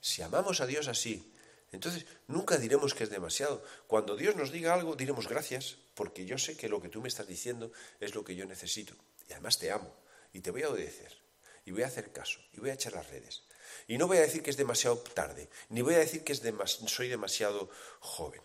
Si 0.00 0.22
amamos 0.22 0.60
a 0.60 0.66
Dios 0.66 0.88
así, 0.88 1.32
entonces 1.72 2.06
nunca 2.26 2.56
diremos 2.56 2.94
que 2.94 3.04
es 3.04 3.10
demasiado. 3.10 3.62
Cuando 3.86 4.16
Dios 4.16 4.36
nos 4.36 4.50
diga 4.50 4.72
algo, 4.72 4.96
diremos 4.96 5.28
gracias, 5.28 5.76
porque 5.94 6.24
yo 6.24 6.38
sé 6.38 6.56
que 6.56 6.68
lo 6.68 6.80
que 6.80 6.88
tú 6.88 7.02
me 7.02 7.08
estás 7.08 7.26
diciendo 7.26 7.70
es 8.00 8.14
lo 8.14 8.24
que 8.24 8.34
yo 8.34 8.46
necesito. 8.46 8.94
Y 9.28 9.32
además 9.32 9.58
te 9.58 9.70
amo 9.70 9.94
y 10.32 10.40
te 10.40 10.50
voy 10.50 10.62
a 10.62 10.70
obedecer 10.70 11.18
y 11.66 11.70
voy 11.70 11.82
a 11.82 11.88
hacer 11.88 12.12
caso 12.12 12.40
y 12.54 12.60
voy 12.60 12.70
a 12.70 12.74
echar 12.74 12.94
las 12.94 13.10
redes. 13.10 13.42
Y 13.86 13.98
no 13.98 14.06
voy 14.06 14.16
a 14.16 14.22
decir 14.22 14.42
que 14.42 14.50
es 14.50 14.56
demasiado 14.56 14.96
tarde, 14.98 15.50
ni 15.68 15.82
voy 15.82 15.94
a 15.94 15.98
decir 15.98 16.24
que 16.24 16.32
es 16.32 16.42
soy 16.86 17.08
demasiado 17.08 17.68
joven. 18.00 18.40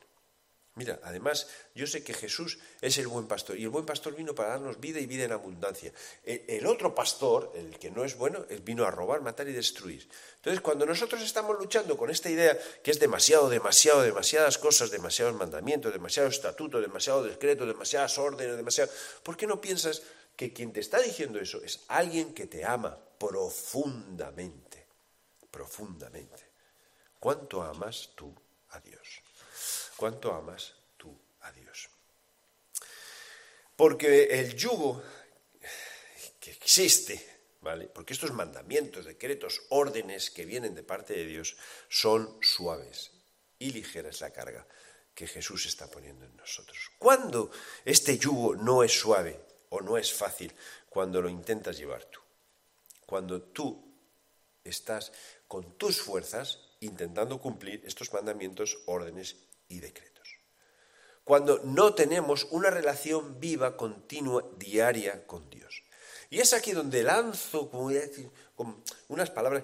Mira, 0.75 0.99
además, 1.03 1.47
yo 1.75 1.85
sé 1.85 2.03
que 2.03 2.15
Jesús 2.15 2.57
es 2.81 2.97
el 2.97 3.07
buen 3.07 3.27
pastor 3.27 3.59
y 3.59 3.63
el 3.63 3.69
buen 3.69 3.85
pastor 3.85 4.15
vino 4.15 4.33
para 4.33 4.49
darnos 4.49 4.79
vida 4.79 4.99
y 4.99 5.05
vida 5.05 5.25
en 5.25 5.31
abundancia. 5.31 5.93
El, 6.23 6.65
otro 6.65 6.95
pastor, 6.95 7.51
el 7.53 7.77
que 7.77 7.91
no 7.91 8.03
es 8.03 8.17
bueno, 8.17 8.43
vino 8.63 8.83
a 8.83 8.89
robar, 8.89 9.21
matar 9.21 9.47
y 9.47 9.53
destruir. 9.53 10.09
Entonces, 10.37 10.61
cuando 10.61 10.87
nosotros 10.87 11.21
estamos 11.21 11.59
luchando 11.59 11.95
con 11.95 12.09
esta 12.09 12.27
idea 12.27 12.57
que 12.81 12.89
es 12.89 12.99
demasiado, 12.99 13.49
demasiado, 13.49 14.01
demasiadas 14.01 14.57
cosas, 14.57 14.89
demasiados 14.89 15.35
mandamientos, 15.35 15.93
demasiados 15.93 16.33
estatutos, 16.33 16.81
demasiado 16.81 17.21
decretos, 17.21 17.67
demasiadas 17.67 18.17
órdenes, 18.17 18.57
demasiado... 18.57 18.91
¿Por 19.21 19.37
qué 19.37 19.45
no 19.45 19.61
piensas 19.61 20.01
que 20.35 20.53
quien 20.53 20.73
te 20.73 20.79
está 20.79 20.99
diciendo 20.99 21.39
eso 21.39 21.61
es 21.63 21.81
alguien 21.87 22.33
que 22.33 22.47
te 22.47 22.65
ama 22.65 22.97
profundamente? 23.19 24.87
Profundamente. 25.51 26.51
¿Cuánto 27.19 27.61
amas 27.61 28.09
tú 28.15 28.33
a 28.71 28.79
Dios? 28.79 29.22
Cuánto 29.97 30.33
amas 30.33 30.73
tú 30.97 31.15
a 31.41 31.51
Dios. 31.51 31.89
Porque 33.75 34.25
el 34.25 34.55
yugo 34.55 35.03
que 36.39 36.51
existe, 36.51 37.55
¿vale? 37.61 37.87
Porque 37.87 38.13
estos 38.13 38.31
mandamientos, 38.31 39.05
decretos, 39.05 39.61
órdenes 39.69 40.29
que 40.29 40.45
vienen 40.45 40.75
de 40.75 40.83
parte 40.83 41.13
de 41.13 41.25
Dios 41.25 41.55
son 41.89 42.37
suaves 42.41 43.11
y 43.59 43.71
ligera 43.71 44.09
es 44.09 44.21
la 44.21 44.31
carga 44.31 44.67
que 45.15 45.27
Jesús 45.27 45.65
está 45.65 45.89
poniendo 45.89 46.25
en 46.25 46.35
nosotros. 46.35 46.91
¿Cuándo 46.97 47.51
este 47.85 48.17
yugo 48.17 48.55
no 48.55 48.83
es 48.83 48.91
suave 48.91 49.39
o 49.69 49.81
no 49.81 49.97
es 49.97 50.13
fácil? 50.13 50.53
Cuando 50.89 51.21
lo 51.21 51.29
intentas 51.29 51.77
llevar 51.77 52.05
tú. 52.05 52.19
Cuando 53.05 53.41
tú 53.41 53.93
estás 54.63 55.11
con 55.47 55.77
tus 55.77 56.01
fuerzas 56.01 56.59
intentando 56.79 57.39
cumplir 57.39 57.83
estos 57.85 58.11
mandamientos, 58.11 58.79
órdenes 58.85 59.37
y 59.67 59.79
decretos. 59.79 60.13
Cuando 61.23 61.61
no 61.63 61.93
tenemos 61.93 62.47
una 62.51 62.69
relación 62.69 63.39
viva, 63.39 63.77
continua, 63.77 64.43
diaria 64.57 65.25
con 65.25 65.49
Dios. 65.49 65.83
Y 66.29 66.39
es 66.39 66.51
aquí 66.53 66.71
donde 66.71 67.03
lanzo 67.03 67.69
unas 69.07 69.29
palabras 69.29 69.63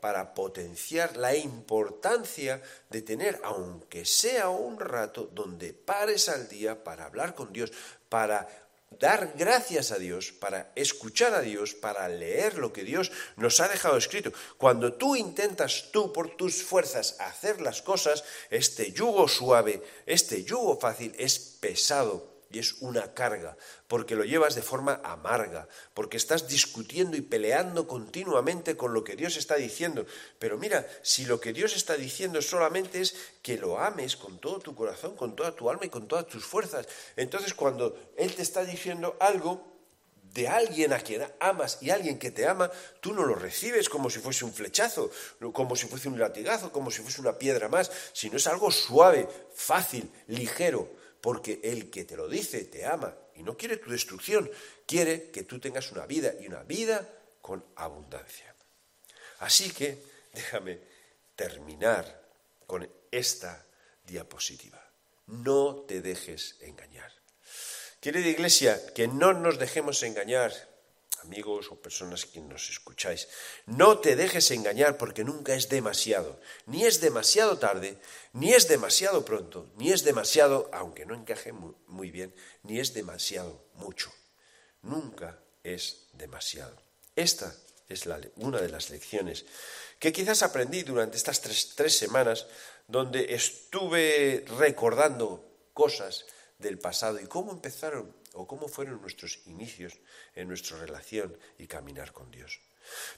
para, 0.00 0.32
potenciar 0.32 1.18
la 1.18 1.36
importancia 1.36 2.62
de 2.88 3.02
tener, 3.02 3.38
aunque 3.44 4.06
sea 4.06 4.48
un 4.48 4.80
rato, 4.80 5.28
donde 5.34 5.74
pares 5.74 6.30
al 6.30 6.48
día 6.48 6.82
para 6.82 7.04
hablar 7.04 7.34
con 7.34 7.52
Dios, 7.52 7.72
para 8.08 8.48
dar 8.90 9.34
gracias 9.36 9.92
a 9.92 9.98
Dios, 9.98 10.32
para 10.32 10.72
escuchar 10.74 11.34
a 11.34 11.40
Dios, 11.40 11.74
para 11.74 12.08
leer 12.08 12.58
lo 12.58 12.72
que 12.72 12.84
Dios 12.84 13.12
nos 13.36 13.60
ha 13.60 13.68
dejado 13.68 13.96
escrito. 13.96 14.32
Cuando 14.56 14.94
tú 14.94 15.16
intentas 15.16 15.90
tú 15.92 16.12
por 16.12 16.36
tus 16.36 16.62
fuerzas 16.62 17.16
hacer 17.20 17.60
las 17.60 17.82
cosas, 17.82 18.24
este 18.50 18.92
yugo 18.92 19.28
suave, 19.28 19.82
este 20.06 20.44
yugo 20.44 20.78
fácil 20.78 21.14
es 21.18 21.38
pesado 21.38 22.37
y 22.50 22.58
es 22.58 22.76
una 22.80 23.14
carga, 23.14 23.56
porque 23.86 24.16
lo 24.16 24.24
llevas 24.24 24.54
de 24.54 24.62
forma 24.62 25.00
amarga, 25.04 25.68
porque 25.94 26.16
estás 26.16 26.48
discutiendo 26.48 27.16
y 27.16 27.20
peleando 27.20 27.86
continuamente 27.86 28.76
con 28.76 28.94
lo 28.94 29.04
que 29.04 29.16
Dios 29.16 29.36
está 29.36 29.56
diciendo. 29.56 30.06
Pero 30.38 30.56
mira, 30.56 30.86
si 31.02 31.26
lo 31.26 31.40
que 31.40 31.52
Dios 31.52 31.76
está 31.76 31.96
diciendo 31.96 32.40
solamente 32.40 33.00
es 33.00 33.14
que 33.42 33.58
lo 33.58 33.78
ames 33.78 34.16
con 34.16 34.38
todo 34.38 34.58
tu 34.60 34.74
corazón, 34.74 35.16
con 35.16 35.36
toda 35.36 35.52
tu 35.54 35.68
alma 35.68 35.84
y 35.84 35.90
con 35.90 36.08
todas 36.08 36.26
tus 36.26 36.44
fuerzas, 36.44 36.88
entonces 37.16 37.54
cuando 37.54 37.98
Él 38.16 38.34
te 38.34 38.42
está 38.42 38.64
diciendo 38.64 39.16
algo, 39.20 39.78
de 40.32 40.48
alguien 40.48 40.92
a 40.92 41.00
quien 41.00 41.26
amas 41.40 41.78
y 41.80 41.90
alguien 41.90 42.18
que 42.18 42.30
te 42.30 42.46
ama, 42.46 42.70
tú 43.00 43.12
no 43.12 43.24
lo 43.24 43.34
recibes 43.34 43.88
como 43.88 44.10
si 44.10 44.20
fuese 44.20 44.44
un 44.44 44.52
flechazo, 44.52 45.10
como 45.52 45.74
si 45.74 45.86
fuese 45.86 46.08
un 46.08 46.18
latigazo, 46.18 46.70
como 46.70 46.90
si 46.90 47.02
fuese 47.02 47.20
una 47.20 47.38
piedra 47.38 47.68
más, 47.68 47.90
sino 48.12 48.36
es 48.36 48.46
algo 48.46 48.70
suave, 48.70 49.28
fácil, 49.54 50.10
ligero, 50.26 50.90
porque 51.20 51.60
el 51.62 51.90
que 51.90 52.04
te 52.04 52.16
lo 52.16 52.28
dice 52.28 52.64
te 52.64 52.84
ama 52.84 53.14
y 53.34 53.42
no 53.42 53.56
quiere 53.56 53.76
tu 53.76 53.90
destrucción, 53.90 54.50
quiere 54.86 55.30
que 55.30 55.44
tú 55.44 55.58
tengas 55.58 55.92
una 55.92 56.06
vida 56.06 56.32
y 56.40 56.46
una 56.46 56.62
vida 56.62 57.08
con 57.40 57.64
abundancia. 57.76 58.54
Así 59.40 59.70
que 59.70 60.02
déjame 60.32 60.80
terminar 61.36 62.28
con 62.66 62.88
esta 63.10 63.64
diapositiva. 64.04 64.82
No 65.26 65.84
te 65.86 66.00
dejes 66.00 66.56
engañar. 66.60 67.12
Querida 68.00 68.28
iglesia, 68.28 68.80
que 68.94 69.08
no 69.08 69.32
nos 69.32 69.58
dejemos 69.58 70.02
engañar 70.02 70.52
amigos 71.22 71.70
o 71.70 71.80
personas 71.80 72.26
que 72.26 72.40
nos 72.40 72.70
escucháis, 72.70 73.28
no 73.66 73.98
te 73.98 74.16
dejes 74.16 74.50
engañar 74.50 74.96
porque 74.96 75.24
nunca 75.24 75.54
es 75.54 75.68
demasiado, 75.68 76.40
ni 76.66 76.84
es 76.84 77.00
demasiado 77.00 77.58
tarde, 77.58 77.98
ni 78.32 78.52
es 78.52 78.68
demasiado 78.68 79.24
pronto, 79.24 79.70
ni 79.76 79.92
es 79.92 80.04
demasiado, 80.04 80.70
aunque 80.72 81.06
no 81.06 81.14
encaje 81.14 81.52
muy 81.52 82.10
bien, 82.10 82.34
ni 82.62 82.80
es 82.80 82.94
demasiado 82.94 83.64
mucho. 83.74 84.12
Nunca 84.82 85.38
es 85.62 86.08
demasiado. 86.12 86.76
Esta 87.16 87.54
es 87.88 88.06
una 88.36 88.60
de 88.60 88.68
las 88.68 88.90
lecciones 88.90 89.46
que 89.98 90.12
quizás 90.12 90.42
aprendí 90.42 90.82
durante 90.82 91.16
estas 91.16 91.40
tres, 91.40 91.74
tres 91.74 91.96
semanas 91.96 92.46
donde 92.86 93.34
estuve 93.34 94.44
recordando 94.58 95.44
cosas 95.74 96.26
del 96.58 96.78
pasado 96.78 97.20
y 97.20 97.26
cómo 97.26 97.52
empezaron 97.52 98.14
o 98.34 98.46
cómo 98.46 98.68
fueron 98.68 99.00
nuestros 99.00 99.40
inicios 99.46 99.94
en 100.34 100.48
nuestra 100.48 100.78
relación 100.78 101.36
y 101.58 101.66
caminar 101.66 102.12
con 102.12 102.30
Dios. 102.30 102.60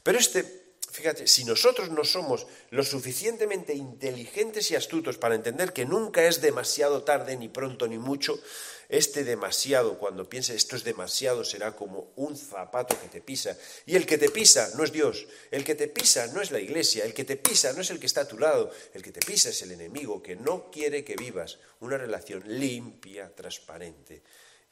Pero 0.03 0.19
este, 0.19 0.45
fíjate, 0.91 1.27
si 1.27 1.45
nosotros 1.45 1.91
no 1.91 2.05
somos 2.05 2.47
lo 2.71 2.83
suficientemente 2.83 3.75
inteligentes 3.75 4.71
y 4.71 4.77
astutos 4.77 5.19
para 5.19 5.35
entender 5.35 5.73
que 5.73 5.85
nunca 5.85 6.27
es 6.27 6.41
demasiado 6.41 7.03
tarde, 7.03 7.37
ni 7.37 7.49
pronto, 7.49 7.87
ni 7.87 7.99
mucho, 7.99 8.41
este 8.89 9.23
demasiado, 9.23 9.99
cuando 9.99 10.29
pienses 10.29 10.57
esto 10.57 10.75
es 10.75 10.83
demasiado, 10.83 11.45
será 11.45 11.77
como 11.77 12.11
un 12.17 12.37
zapato 12.37 13.01
que 13.01 13.09
te 13.09 13.21
pisa. 13.21 13.57
Y 13.87 13.95
el 13.95 14.05
que 14.05 14.19
te 14.19 14.31
pisa 14.31 14.73
no 14.77 14.83
es 14.83 14.91
Dios, 14.91 15.29
el 15.53 15.63
que 15.63 15.77
te 15.77 15.87
pisa 15.87 16.27
no 16.29 16.41
es 16.41 16.51
la 16.51 16.59
iglesia, 16.59 17.05
el 17.05 17.15
que 17.15 17.25
te 17.25 17.37
pisa 17.37 17.73
no 17.73 17.83
es 17.83 17.91
el 17.91 18.01
que 18.01 18.07
está 18.07 18.23
a 18.23 18.29
tu 18.29 18.39
lado, 18.39 18.73
el 18.93 19.03
que 19.03 19.13
te 19.13 19.21
pisa 19.21 19.51
es 19.51 19.63
el 19.63 19.71
enemigo 19.71 20.23
que 20.23 20.35
no 20.35 20.71
quiere 20.73 21.05
que 21.05 21.15
vivas 21.15 21.59
una 21.79 21.99
relación 21.99 22.43
limpia, 22.47 23.33
transparente 23.35 24.23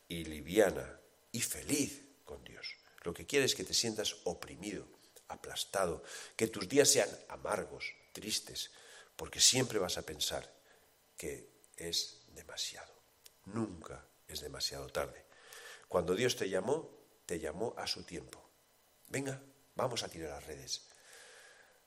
y 0.08 0.24
liviana 0.24 0.98
y 1.32 1.40
feliz 1.40 2.04
con 2.24 2.42
Dios. 2.42 2.76
Lo 3.02 3.12
que 3.14 3.26
quiere 3.26 3.44
es 3.44 3.54
que 3.54 3.64
te 3.64 3.74
sientas 3.74 4.16
oprimido, 4.24 4.86
aplastado, 5.28 6.02
que 6.36 6.48
tus 6.48 6.68
días 6.68 6.88
sean 6.88 7.08
amargos, 7.28 7.94
tristes, 8.12 8.70
porque 9.16 9.40
siempre 9.40 9.78
vas 9.78 9.98
a 9.98 10.02
pensar 10.02 10.50
que 11.16 11.48
es 11.76 12.22
demasiado. 12.34 12.92
Nunca 13.46 14.04
es 14.26 14.40
demasiado 14.40 14.88
tarde. 14.88 15.24
Cuando 15.88 16.14
Dios 16.14 16.36
te 16.36 16.48
llamó, 16.48 16.90
te 17.26 17.38
llamó 17.38 17.74
a 17.76 17.86
su 17.86 18.04
tiempo. 18.04 18.42
Venga, 19.08 19.40
vamos 19.74 20.02
a 20.02 20.08
tirar 20.08 20.30
las 20.30 20.46
redes. 20.46 20.82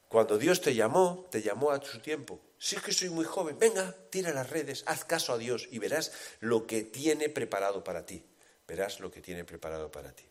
Cuando 0.08 0.38
Dios 0.38 0.62
te 0.62 0.76
llamó, 0.76 1.28
te 1.32 1.42
llamó 1.42 1.72
a 1.72 1.82
su 1.82 2.00
tiempo. 2.00 2.42
Si 2.64 2.76
es 2.76 2.84
que 2.84 2.94
soy 2.94 3.10
muy 3.10 3.26
joven, 3.26 3.58
venga, 3.58 3.92
tira 4.12 4.32
las 4.32 4.48
redes, 4.48 4.84
haz 4.86 5.04
caso 5.04 5.34
a 5.34 5.40
Dios 5.40 5.68
y 5.72 5.80
verás 5.80 6.12
lo 6.42 6.68
que 6.68 6.84
tiene 6.84 7.28
preparado 7.28 7.84
para 7.84 8.06
ti. 8.06 8.24
Verás 8.68 9.00
lo 9.00 9.10
que 9.10 9.20
tiene 9.20 9.44
preparado 9.44 9.90
para 9.90 10.12
ti. 10.12 10.26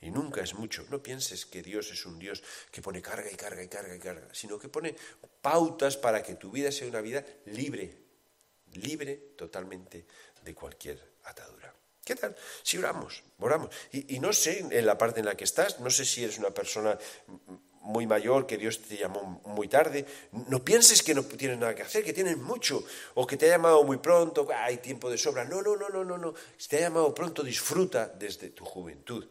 Y 0.00 0.10
nunca 0.10 0.40
es 0.40 0.54
mucho. 0.54 0.86
No 0.88 1.02
pienses 1.02 1.44
que 1.44 1.62
Dios 1.62 1.90
es 1.92 2.06
un 2.06 2.18
Dios 2.18 2.42
que 2.70 2.80
pone 2.80 3.02
carga 3.02 3.30
y 3.30 3.34
carga 3.34 3.62
y 3.62 3.68
carga 3.68 3.94
y 3.94 3.98
carga, 3.98 4.26
sino 4.32 4.58
que 4.58 4.70
pone 4.70 4.96
pautas 5.42 5.98
para 5.98 6.22
que 6.22 6.36
tu 6.36 6.50
vida 6.50 6.72
sea 6.72 6.88
una 6.88 7.02
vida 7.02 7.22
libre, 7.44 7.94
libre 8.72 9.34
totalmente 9.36 10.06
de 10.42 10.54
cualquier 10.54 11.12
atadura. 11.24 11.74
¿Qué 12.02 12.16
tal? 12.16 12.34
Si 12.62 12.78
oramos, 12.78 13.22
oramos. 13.38 13.68
Y, 13.92 14.16
y, 14.16 14.18
no 14.18 14.32
sé 14.32 14.60
en 14.60 14.86
la 14.86 14.96
parte 14.96 15.20
en 15.20 15.26
la 15.26 15.36
que 15.36 15.44
estás, 15.44 15.78
no 15.80 15.90
sé 15.90 16.06
si 16.06 16.24
eres 16.24 16.38
una 16.38 16.54
persona 16.54 16.98
muy 17.88 18.06
mayor, 18.06 18.46
que 18.46 18.58
Dios 18.58 18.82
te 18.82 18.98
llamó 18.98 19.40
muy 19.46 19.66
tarde, 19.66 20.04
no 20.48 20.62
pienses 20.62 21.02
que 21.02 21.14
no 21.14 21.24
tienes 21.24 21.58
nada 21.58 21.74
que 21.74 21.82
hacer, 21.82 22.04
que 22.04 22.12
tienes 22.12 22.36
mucho, 22.36 22.84
o 23.14 23.26
que 23.26 23.38
te 23.38 23.46
ha 23.46 23.56
llamado 23.56 23.82
muy 23.82 23.96
pronto, 23.96 24.46
hay 24.54 24.76
tiempo 24.76 25.10
de 25.10 25.16
sobra. 25.16 25.44
No, 25.44 25.62
no, 25.62 25.74
no, 25.74 25.88
no, 25.88 26.04
no, 26.04 26.18
no. 26.18 26.34
Si 26.58 26.68
te 26.68 26.76
ha 26.76 26.80
llamado 26.80 27.14
pronto, 27.14 27.42
disfruta 27.42 28.06
desde 28.06 28.50
tu 28.50 28.64
juventud. 28.66 29.26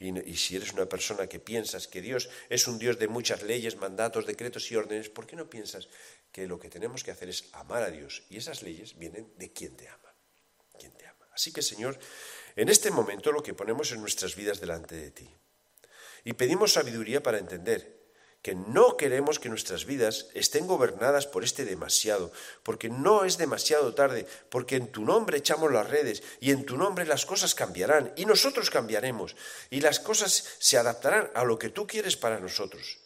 Y, 0.00 0.18
y, 0.28 0.36
si 0.36 0.56
eres 0.56 0.72
una 0.72 0.86
persona 0.86 1.28
que 1.28 1.38
piensas 1.38 1.86
que 1.86 2.00
Dios 2.00 2.28
es 2.48 2.66
un 2.66 2.78
Dios 2.78 2.98
de 2.98 3.06
muchas 3.06 3.42
leyes, 3.42 3.76
mandatos, 3.76 4.26
decretos 4.26 4.68
y 4.72 4.76
órdenes, 4.76 5.08
¿por 5.08 5.26
qué 5.26 5.36
no 5.36 5.48
piensas 5.48 5.88
que 6.32 6.48
lo 6.48 6.58
que 6.58 6.68
tenemos 6.68 7.04
que 7.04 7.12
hacer 7.12 7.28
es 7.28 7.44
amar 7.52 7.82
a 7.82 7.90
Dios? 7.90 8.24
Y 8.28 8.38
esas 8.38 8.62
leyes 8.62 8.98
vienen 8.98 9.32
de 9.36 9.52
quien 9.52 9.76
te 9.76 9.88
ama. 9.88 10.14
Quien 10.78 10.90
te 10.92 11.06
ama. 11.06 11.28
Así 11.32 11.52
que, 11.52 11.62
Señor, 11.62 11.96
en 12.56 12.70
este 12.70 12.90
momento 12.90 13.30
lo 13.30 13.42
que 13.42 13.54
ponemos 13.54 13.92
en 13.92 14.00
nuestras 14.00 14.34
vidas 14.34 14.58
delante 14.58 14.96
de 14.96 15.10
ti. 15.12 15.30
Y 16.24 16.32
pedimos 16.32 16.72
sabiduría 16.72 17.22
para 17.22 17.38
entender 17.38 17.99
que 18.42 18.54
no 18.54 18.96
queremos 18.96 19.38
que 19.38 19.48
nuestras 19.48 19.84
vidas 19.84 20.28
estén 20.34 20.66
gobernadas 20.66 21.26
por 21.26 21.44
este 21.44 21.64
demasiado, 21.64 22.32
porque 22.62 22.88
no 22.88 23.24
es 23.24 23.36
demasiado 23.36 23.94
tarde, 23.94 24.26
porque 24.48 24.76
en 24.76 24.88
tu 24.88 25.04
nombre 25.04 25.38
echamos 25.38 25.70
las 25.72 25.88
redes 25.88 26.22
y 26.40 26.50
en 26.50 26.64
tu 26.64 26.76
nombre 26.76 27.04
las 27.04 27.26
cosas 27.26 27.54
cambiarán 27.54 28.12
y 28.16 28.24
nosotros 28.24 28.70
cambiaremos 28.70 29.36
y 29.68 29.80
las 29.80 30.00
cosas 30.00 30.56
se 30.58 30.78
adaptarán 30.78 31.30
a 31.34 31.44
lo 31.44 31.58
que 31.58 31.68
tú 31.68 31.86
quieres 31.86 32.16
para 32.16 32.40
nosotros. 32.40 32.98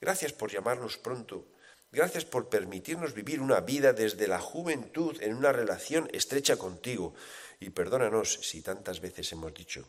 Gracias 0.00 0.32
por 0.32 0.50
llamarnos 0.50 0.98
pronto 0.98 1.46
Gracias 1.94 2.24
por 2.24 2.48
permitirnos 2.48 3.14
vivir 3.14 3.40
una 3.40 3.60
vida 3.60 3.92
desde 3.92 4.26
la 4.26 4.40
juventud 4.40 5.16
en 5.22 5.32
una 5.32 5.52
relación 5.52 6.10
estrecha 6.12 6.56
contigo. 6.56 7.14
Y 7.60 7.70
perdónanos 7.70 8.40
si 8.42 8.62
tantas 8.62 8.98
veces 9.00 9.30
hemos 9.30 9.54
dicho 9.54 9.86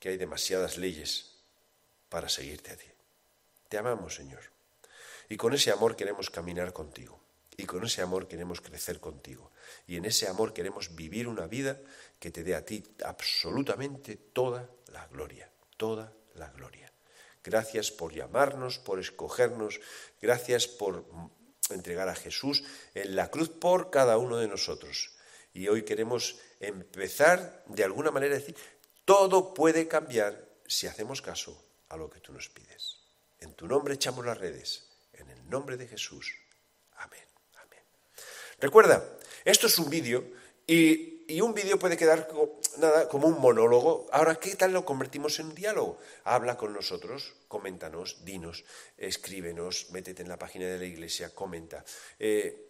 que 0.00 0.08
hay 0.08 0.16
demasiadas 0.16 0.78
leyes 0.78 1.36
para 2.08 2.30
seguirte 2.30 2.70
a 2.70 2.76
ti. 2.78 2.91
Te 3.72 3.78
amamos, 3.78 4.14
Señor. 4.14 4.42
Y 5.30 5.38
con 5.38 5.54
ese 5.54 5.70
amor 5.70 5.96
queremos 5.96 6.28
caminar 6.28 6.74
contigo. 6.74 7.18
Y 7.56 7.64
con 7.64 7.82
ese 7.86 8.02
amor 8.02 8.28
queremos 8.28 8.60
crecer 8.60 9.00
contigo. 9.00 9.50
Y 9.86 9.96
en 9.96 10.04
ese 10.04 10.28
amor 10.28 10.52
queremos 10.52 10.94
vivir 10.94 11.26
una 11.26 11.46
vida 11.46 11.80
que 12.20 12.30
te 12.30 12.44
dé 12.44 12.54
a 12.54 12.66
ti 12.66 12.84
absolutamente 13.02 14.16
toda 14.16 14.68
la 14.88 15.06
gloria. 15.06 15.50
Toda 15.78 16.12
la 16.34 16.50
gloria. 16.50 16.92
Gracias 17.42 17.90
por 17.90 18.12
llamarnos, 18.12 18.78
por 18.78 19.00
escogernos. 19.00 19.80
Gracias 20.20 20.66
por 20.66 21.06
entregar 21.70 22.10
a 22.10 22.14
Jesús 22.14 22.64
en 22.92 23.16
la 23.16 23.30
cruz 23.30 23.48
por 23.48 23.88
cada 23.88 24.18
uno 24.18 24.36
de 24.36 24.48
nosotros. 24.48 25.14
Y 25.54 25.68
hoy 25.68 25.84
queremos 25.84 26.36
empezar 26.60 27.64
de 27.68 27.84
alguna 27.84 28.10
manera 28.10 28.34
a 28.34 28.38
decir, 28.38 28.54
todo 29.06 29.54
puede 29.54 29.88
cambiar 29.88 30.46
si 30.66 30.88
hacemos 30.88 31.22
caso 31.22 31.64
a 31.88 31.96
lo 31.96 32.10
que 32.10 32.20
tú 32.20 32.34
nos 32.34 32.50
pides. 32.50 33.01
En 33.42 33.54
tu 33.54 33.66
nombre 33.66 33.94
echamos 33.94 34.24
las 34.24 34.38
redes. 34.38 34.88
En 35.12 35.28
el 35.28 35.48
nombre 35.48 35.76
de 35.76 35.86
Jesús. 35.86 36.34
Amén. 36.96 37.26
Amén. 37.54 37.82
Recuerda, 38.58 39.04
esto 39.44 39.66
es 39.66 39.78
un 39.78 39.90
vídeo 39.90 40.24
y 40.66 41.12
y 41.32 41.40
un 41.40 41.54
vídeo 41.54 41.78
puede 41.78 41.96
quedar 41.96 42.28
nada, 42.78 43.08
como 43.08 43.26
un 43.26 43.40
monólogo. 43.40 44.06
Ahora, 44.12 44.34
¿qué 44.36 44.54
tal 44.54 44.72
lo 44.72 44.84
convertimos 44.84 45.38
en 45.38 45.46
un 45.46 45.54
diálogo? 45.54 45.98
Habla 46.24 46.56
con 46.56 46.72
nosotros, 46.72 47.34
coméntanos, 47.48 48.24
dinos, 48.24 48.64
escríbenos, 48.98 49.90
métete 49.90 50.22
en 50.22 50.28
la 50.28 50.38
página 50.38 50.66
de 50.66 50.78
la 50.78 50.84
iglesia, 50.84 51.34
comenta. 51.34 51.84
Eh, 52.18 52.68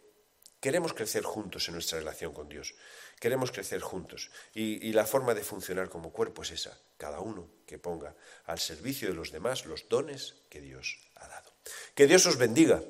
queremos 0.60 0.92
crecer 0.92 1.24
juntos 1.24 1.66
en 1.68 1.74
nuestra 1.74 1.98
relación 1.98 2.32
con 2.32 2.48
Dios. 2.48 2.74
Queremos 3.22 3.52
crecer 3.52 3.80
juntos. 3.80 4.32
Y, 4.52 4.92
la 4.92 5.06
forma 5.06 5.32
de 5.32 5.44
funcionar 5.44 5.88
como 5.88 6.10
cuerpo 6.10 6.42
es 6.42 6.50
esa. 6.50 6.76
Cada 6.96 7.20
uno 7.20 7.48
que 7.64 7.78
ponga 7.78 8.16
al 8.46 8.58
servicio 8.58 9.06
de 9.06 9.14
los 9.14 9.30
demás 9.30 9.64
los 9.64 9.88
dones 9.88 10.42
que 10.50 10.60
Dios 10.60 10.98
ha 11.14 11.28
dado. 11.28 11.52
Que 11.94 12.08
Dios 12.08 12.26
os 12.26 12.36
bendiga. 12.36 12.82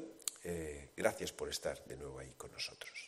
Eh, 0.42 0.88
gracias 0.96 1.32
por 1.32 1.50
estar 1.50 1.84
de 1.84 1.98
nuevo 1.98 2.18
ahí 2.18 2.32
con 2.38 2.50
nosotros. 2.50 3.01